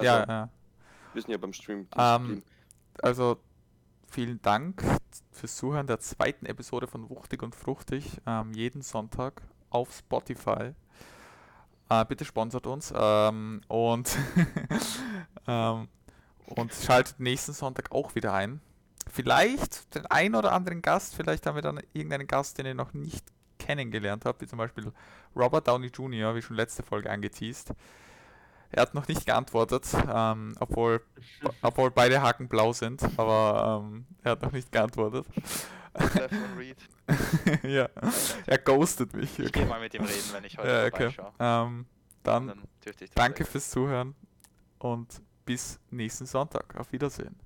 Ja, 0.00 0.18
Also, 0.20 0.30
ja. 0.32 0.48
wir 1.12 1.22
sind 1.22 1.30
ja 1.32 1.38
beim 1.38 1.52
Stream 1.52 1.86
Ähm, 1.96 2.22
geblieben. 2.22 2.44
Also 3.02 3.40
vielen 4.08 4.40
Dank 4.42 4.82
fürs 5.32 5.56
Zuhören 5.56 5.86
der 5.86 6.00
zweiten 6.00 6.46
Episode 6.46 6.86
von 6.86 7.08
Wuchtig 7.10 7.42
und 7.42 7.54
Fruchtig. 7.54 8.20
Ähm, 8.26 8.52
jeden 8.52 8.82
Sonntag 8.82 9.42
auf 9.70 9.92
Spotify. 9.92 10.72
Äh, 11.90 12.04
bitte 12.06 12.24
sponsert 12.24 12.66
uns. 12.66 12.94
Ähm, 12.96 13.60
und, 13.68 14.16
ähm, 15.46 15.88
und 16.46 16.72
schaltet 16.72 17.18
nächsten 17.20 17.52
Sonntag 17.52 17.90
auch 17.92 18.14
wieder 18.14 18.32
ein. 18.32 18.60
Vielleicht 19.10 19.94
den 19.94 20.06
einen 20.06 20.36
oder 20.36 20.52
anderen 20.52 20.82
Gast, 20.82 21.16
vielleicht 21.16 21.46
haben 21.46 21.56
wir 21.56 21.62
dann 21.62 21.80
irgendeinen 21.92 22.28
Gast, 22.28 22.58
den 22.58 22.66
ihr 22.66 22.74
noch 22.74 22.92
nicht 22.94 23.24
kennengelernt 23.58 24.24
habt, 24.24 24.40
wie 24.40 24.46
zum 24.46 24.58
Beispiel 24.58 24.92
Robert 25.34 25.66
Downey 25.66 25.88
Jr., 25.88 26.34
wie 26.34 26.42
schon 26.42 26.56
letzte 26.56 26.84
Folge 26.84 27.10
angeteased. 27.10 27.72
Er 28.72 28.82
hat 28.82 28.94
noch 28.94 29.08
nicht 29.08 29.26
geantwortet, 29.26 29.84
ähm, 30.08 30.54
obwohl, 30.60 31.02
obwohl 31.62 31.90
beide 31.90 32.22
Haken 32.22 32.48
blau 32.48 32.72
sind, 32.72 33.02
aber 33.16 33.82
ähm, 33.84 34.06
er 34.22 34.32
hat 34.32 34.42
noch 34.42 34.52
nicht 34.52 34.70
geantwortet. 34.70 35.26
Stefan 35.96 36.56
Reed. 36.56 36.76
ja, 37.62 37.88
er 38.46 38.58
ghostet 38.58 39.14
mich. 39.14 39.38
Ich 39.38 39.52
gehe 39.52 39.66
mal 39.66 39.80
mit 39.80 39.94
ihm 39.94 40.02
reden, 40.02 40.30
wenn 40.32 40.44
ich 40.44 40.58
heute 40.58 40.68
Ja, 40.68 40.86
okay. 40.86 41.12
Ähm, 41.38 41.86
dann 42.22 42.46
Dann 42.48 42.62
danke 43.14 43.44
fürs 43.44 43.70
Zuhören 43.70 44.14
und 44.78 45.22
bis 45.44 45.78
nächsten 45.90 46.26
Sonntag. 46.26 46.76
Auf 46.76 46.92
Wiedersehen. 46.92 47.36